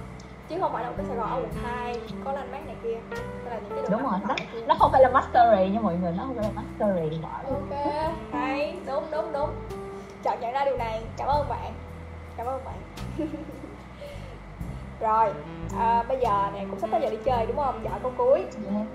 Chứ 0.49 0.57
không 0.61 0.73
phải 0.73 0.83
là 0.83 0.91
một 0.91 0.95
cái 0.97 1.07
Sài 1.07 1.17
Gòn 1.17 1.31
ở 1.31 1.37
quận 1.37 1.51
2 1.65 2.01
có 2.25 2.33
lan 2.33 2.53
mát 2.53 2.67
này 2.67 2.77
kia 2.83 3.01
là 3.51 3.57
những 3.57 3.77
cái 3.77 3.85
đúng 3.91 4.03
rồi 4.03 4.13
nó, 4.29 4.35
nó 4.67 4.75
không 4.79 4.93
phải 4.93 5.03
là 5.03 5.11
mastery 5.11 5.71
nha 5.71 5.81
mọi 5.81 5.95
người 5.95 6.13
nó 6.13 6.23
không 6.27 6.37
phải 6.37 6.45
là 6.45 6.63
mastery. 6.63 7.19
Ok 7.45 8.03
hay. 8.33 8.77
Đúng 8.87 9.05
đúng 9.11 9.33
đúng 9.33 9.51
chọn 10.23 10.41
nhận 10.41 10.53
ra 10.53 10.65
điều 10.65 10.77
này. 10.77 11.03
Cảm 11.17 11.29
ơn 11.29 11.49
bạn. 11.49 11.73
Cảm 12.37 12.47
ơn 12.47 12.65
bạn. 12.65 12.79
Rồi 15.01 15.33
à, 15.79 16.03
bây 16.09 16.19
giờ 16.21 16.51
này 16.53 16.67
cũng 16.71 16.79
sắp 16.79 16.91
tới 16.93 17.01
giờ 17.01 17.11
đi 17.11 17.19
chơi 17.25 17.47
đúng 17.47 17.57
không? 17.57 17.81
Giờ 17.85 17.91
câu 18.03 18.13
cuối. 18.17 18.45
Yeah. 18.71 18.87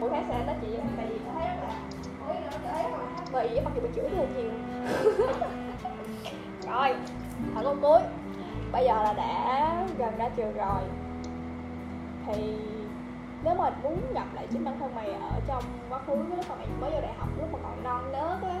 mỗi 0.00 0.10
tháng 0.10 0.26
sẽ 0.28 0.44
nói 0.46 0.56
chuyện 0.60 0.80
với 0.80 0.88
tại 0.96 1.06
vì 1.06 1.18
thấy 1.36 1.46
rất 1.48 2.54
là 2.64 2.88
là 2.88 2.98
happy 3.16 3.60
mặc 3.60 3.72
dù 3.74 3.82
bị 3.82 3.88
chửi 3.94 4.04
tôi 4.16 4.26
nhiều. 4.36 4.50
Rồi 6.68 6.94
hỏi 7.54 7.64
câu 7.64 7.76
cuối. 7.82 8.00
Bây 8.72 8.84
giờ 8.84 9.02
là 9.02 9.12
đã 9.12 9.86
gần 9.98 10.16
ra 10.18 10.28
trường 10.36 10.54
rồi. 10.54 10.82
Thì 12.26 12.56
nếu 13.44 13.54
mà 13.54 13.70
muốn 13.82 14.00
gặp 14.14 14.26
lại 14.34 14.46
chính 14.50 14.64
bản 14.64 14.78
thân 14.80 14.94
mày 14.94 15.12
ở 15.12 15.40
trong 15.46 15.62
quá 15.88 15.98
khứ 16.06 16.14
lúc 16.14 16.38
mà 16.48 16.54
mày 16.54 16.66
mới 16.80 16.90
vô 16.90 17.00
đại 17.00 17.12
học 17.18 17.28
lúc 17.38 17.52
mà 17.52 17.58
còn 17.62 17.84
non 17.84 18.12
nớt 18.12 18.42
á 18.42 18.60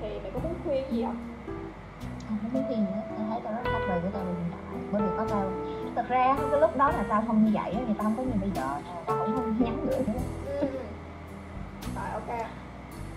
thì 0.00 0.08
mày 0.22 0.30
có 0.34 0.40
muốn 0.42 0.54
khuyên 0.64 0.84
gì 0.90 1.02
không? 1.02 1.16
Không 2.28 2.50
biết 2.52 2.60
gì 2.70 2.76
nữa 2.76 3.00
tao 3.16 3.26
thấy 3.30 3.40
tao 3.44 3.52
rất 3.52 3.70
happy 3.72 4.00
với 4.02 4.10
tao 4.12 4.22
hiện 4.24 4.50
tại 4.50 4.80
bởi 4.92 5.02
vì 5.02 5.08
có 5.16 5.24
tao 5.30 5.44
thật 5.96 6.04
ra 6.08 6.36
cái 6.50 6.60
lúc 6.60 6.76
đó 6.76 6.90
là 6.90 7.04
tao 7.08 7.24
không 7.26 7.44
như 7.44 7.50
vậy 7.54 7.76
thì 7.86 7.94
tao 7.98 8.04
không 8.04 8.16
có 8.16 8.22
như 8.22 8.40
bây 8.40 8.50
giờ. 8.50 8.68
Tao 9.06 9.16
cũng 9.18 9.34
không 9.36 9.64
nhắn 9.64 9.86
gửi 9.90 9.98
nữa. 9.98 10.20
Ừ. 10.60 10.66
rồi 11.96 12.10
ok. 12.12 12.46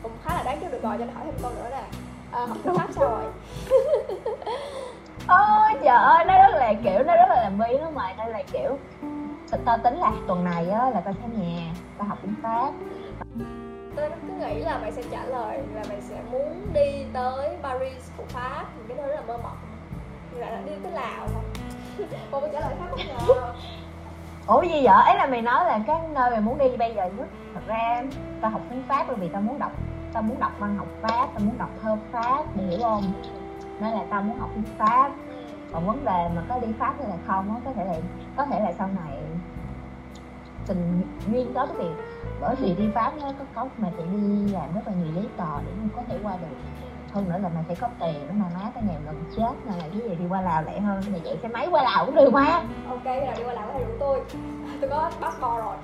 Cũng 0.03 0.11
khá 0.23 0.33
là 0.35 0.43
đáng 0.43 0.57
chú 0.61 0.67
được 0.71 0.83
rồi 0.83 0.95
cho 0.99 1.05
nên 1.05 1.15
hỏi 1.15 1.23
thêm 1.25 1.35
câu 1.41 1.51
nữa 1.51 1.67
nè. 1.71 1.83
À, 2.31 2.45
học 2.45 2.57
tiếng 2.63 2.75
pháp 2.77 2.87
sao 2.91 3.09
rồi? 3.09 3.23
Ôi 5.27 5.79
trời 5.83 5.97
ơi 5.97 6.25
nó 6.25 6.37
rất 6.37 6.55
là 6.55 6.73
kiểu 6.83 7.03
nó 7.03 7.15
rất 7.15 7.25
là 7.29 7.43
làm 7.43 7.57
bi 7.57 7.77
nó 7.81 7.89
mày. 7.89 8.15
Đây 8.17 8.29
là 8.29 8.43
kiểu 8.51 8.77
tao 9.65 9.77
tính 9.77 9.97
là 9.97 10.11
tuần 10.27 10.43
này 10.43 10.69
á 10.69 10.89
là 10.89 11.01
tao 11.01 11.13
sẽ 11.13 11.37
nhà. 11.37 11.73
Tao 11.97 12.07
học 12.07 12.17
tiếng 12.21 12.35
pháp 12.43 12.71
tôi 13.95 14.09
cứ 14.09 14.33
nghĩ 14.33 14.59
là 14.59 14.77
mày 14.77 14.91
sẽ 14.91 15.01
trả 15.11 15.25
lời 15.25 15.59
là 15.75 15.83
mày 15.89 16.01
sẽ 16.01 16.15
muốn 16.31 16.73
đi 16.73 17.05
tới 17.13 17.49
Paris 17.63 18.11
của 18.17 18.23
Pháp. 18.27 18.65
Những 18.77 18.87
cái 18.87 18.97
nơi 18.97 19.15
là 19.15 19.21
mơ 19.21 19.37
mộng. 19.43 19.57
Lại 20.31 20.51
là 20.51 20.61
đi 20.65 20.71
tới 20.83 20.91
Lào 20.91 21.27
không 21.33 21.43
cô 22.31 22.39
có 22.39 22.47
trả 22.53 22.59
lời 22.59 22.75
khác 22.79 22.85
không 22.89 22.99
ngờ 23.27 23.53
ủa, 24.47 24.61
gì 24.61 24.83
vậy? 24.83 25.03
Ấy 25.05 25.15
là 25.17 25.25
mày 25.25 25.41
nói 25.41 25.65
là 25.65 25.79
cái 25.87 25.99
nơi 26.13 26.31
mày 26.31 26.41
muốn 26.41 26.57
đi 26.57 26.77
bây 26.77 26.95
giờ 26.95 27.09
nhất. 27.17 27.27
Thật 27.53 27.61
ra 27.67 28.03
tao 28.41 28.51
học 28.51 28.61
tiếng 28.69 28.83
pháp 28.87 29.05
bởi 29.07 29.15
vì 29.15 29.29
tao 29.29 29.41
muốn 29.41 29.59
đọc, 29.59 29.71
tao 30.13 30.23
muốn 30.23 30.39
đọc 30.39 30.51
văn 30.59 30.77
học 30.77 30.87
pháp, 31.01 31.27
tao 31.33 31.39
muốn 31.39 31.57
đọc 31.57 31.69
thơ 31.81 31.97
pháp, 32.11 32.57
mày 32.57 32.65
hiểu 32.65 32.79
không? 32.81 33.03
Nên 33.79 33.93
là 33.93 34.03
tao 34.09 34.21
muốn 34.21 34.39
học 34.39 34.49
tiếng 34.55 34.77
pháp. 34.77 35.11
Còn 35.71 35.87
vấn 35.87 36.05
đề 36.05 36.29
mà 36.35 36.43
có 36.49 36.59
đi 36.59 36.67
pháp 36.79 36.93
hay 36.99 37.09
là 37.09 37.15
không 37.27 37.55
á, 37.55 37.61
có 37.65 37.71
thể 37.75 37.85
là 37.85 37.93
có 38.37 38.45
thể 38.45 38.59
là 38.59 38.73
sau 38.77 38.87
này 38.87 39.17
tình 40.67 41.01
duyên 41.27 41.53
tới 41.53 41.67
cái 41.67 41.77
việc 41.77 41.95
bởi 42.43 42.55
vì 42.55 42.73
đi 42.75 42.89
pháp 42.95 43.11
nó 43.21 43.27
có 43.39 43.45
có 43.55 43.67
mày 43.77 43.91
phải 43.97 44.05
đi 44.11 44.51
làm 44.53 44.73
rất 44.75 44.81
là 44.85 44.93
nhiều 44.93 45.13
giấy 45.15 45.27
tờ 45.37 45.61
để 45.65 45.71
mà 45.81 45.89
có 45.95 46.01
thể 46.07 46.17
qua 46.23 46.37
được. 46.37 46.55
Hơn 47.13 47.29
nữa 47.29 47.37
là 47.37 47.49
mày 47.49 47.63
phải 47.67 47.75
có 47.75 47.87
tiền 47.99 48.25
để 48.27 48.33
mà 48.33 48.45
má 48.55 48.71
tao 48.75 48.83
nghèo 48.87 48.99
gần 49.05 49.23
chết 49.37 49.53
là 49.65 49.73
cái 49.79 50.09
gì 50.09 50.15
đi 50.15 50.25
qua 50.29 50.41
lào 50.41 50.63
lẹ 50.63 50.79
hơn 50.79 51.01
mày 51.11 51.21
chạy 51.25 51.37
xe 51.41 51.47
máy 51.47 51.67
qua 51.71 51.83
lào 51.83 52.05
cũng 52.05 52.15
được 52.15 52.33
mà. 52.33 52.61
Ok 52.89 53.05
nào 53.05 53.33
đi 53.37 53.43
qua 53.43 53.53
Lào 53.53 53.67
có 53.67 53.73
thể 53.73 53.85
rủ 53.85 53.93
tôi. 53.99 54.21
Tôi 54.81 54.89
có 54.89 55.11
passport 55.21 55.57
rồi. 55.57 55.75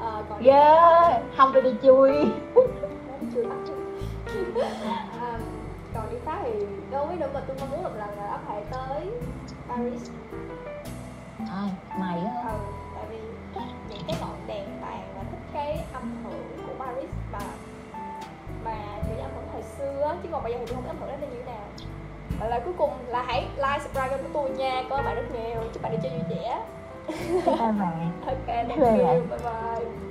À, 0.00 0.22
còn 0.28 0.44
yeah 0.44 1.22
không 1.36 1.50
tôi 1.52 1.62
đi 1.62 1.74
chui. 1.82 2.10
Chưa 3.34 3.44
bắt 3.48 3.56
chứ 3.66 3.74
à, 5.20 5.38
còn 5.94 6.10
đi 6.10 6.16
Pháp 6.24 6.38
thì 6.44 6.66
đối 6.90 7.06
với 7.06 7.16
nữa 7.16 7.28
mà 7.34 7.40
tôi 7.46 7.56
mong 7.60 7.70
muốn 7.70 7.82
một 7.82 7.90
lần 7.98 8.08
là 8.18 8.26
có 8.30 8.38
thể 8.48 8.64
tới 8.70 9.10
Paris. 9.68 10.10
Ai 11.38 11.70
mày 11.98 12.18
á? 12.18 12.42
Ừ, 12.48 12.58
cái 15.70 15.84
âm 15.92 16.24
hưởng 16.24 16.66
của 16.66 16.84
Paris 16.84 17.10
mà 17.32 17.40
mà 18.64 18.76
những 19.08 19.18
âm 19.18 19.30
hưởng 19.34 19.48
hồi 19.52 19.62
xưa 19.62 20.16
chứ 20.22 20.28
còn 20.32 20.42
bây 20.42 20.52
giờ 20.52 20.58
thì 20.58 20.66
tôi 20.66 20.74
không 20.74 20.84
biết 20.84 20.90
âm 20.90 20.98
hưởng 21.00 21.10
đó 21.10 21.16
như 21.20 21.36
thế 21.36 21.52
nào. 21.52 21.64
Và 22.40 22.48
lời 22.48 22.60
cuối 22.64 22.74
cùng 22.78 22.90
là 23.08 23.22
hãy 23.22 23.48
like 23.56 23.78
subscribe 23.82 24.16
của 24.16 24.28
tôi 24.32 24.50
nha. 24.50 24.82
Có 24.90 24.96
bạn 24.96 25.16
rất 25.16 25.22
nhiều. 25.32 25.62
Chúc 25.72 25.82
bạn 25.82 25.92
đi 25.92 25.98
chơi 26.02 26.12
vui 26.12 26.22
vẻ. 26.28 26.60
Ok 28.26 28.46
thank 28.46 28.76
you. 28.78 28.96
bye 28.96 29.38
bye 29.44 30.09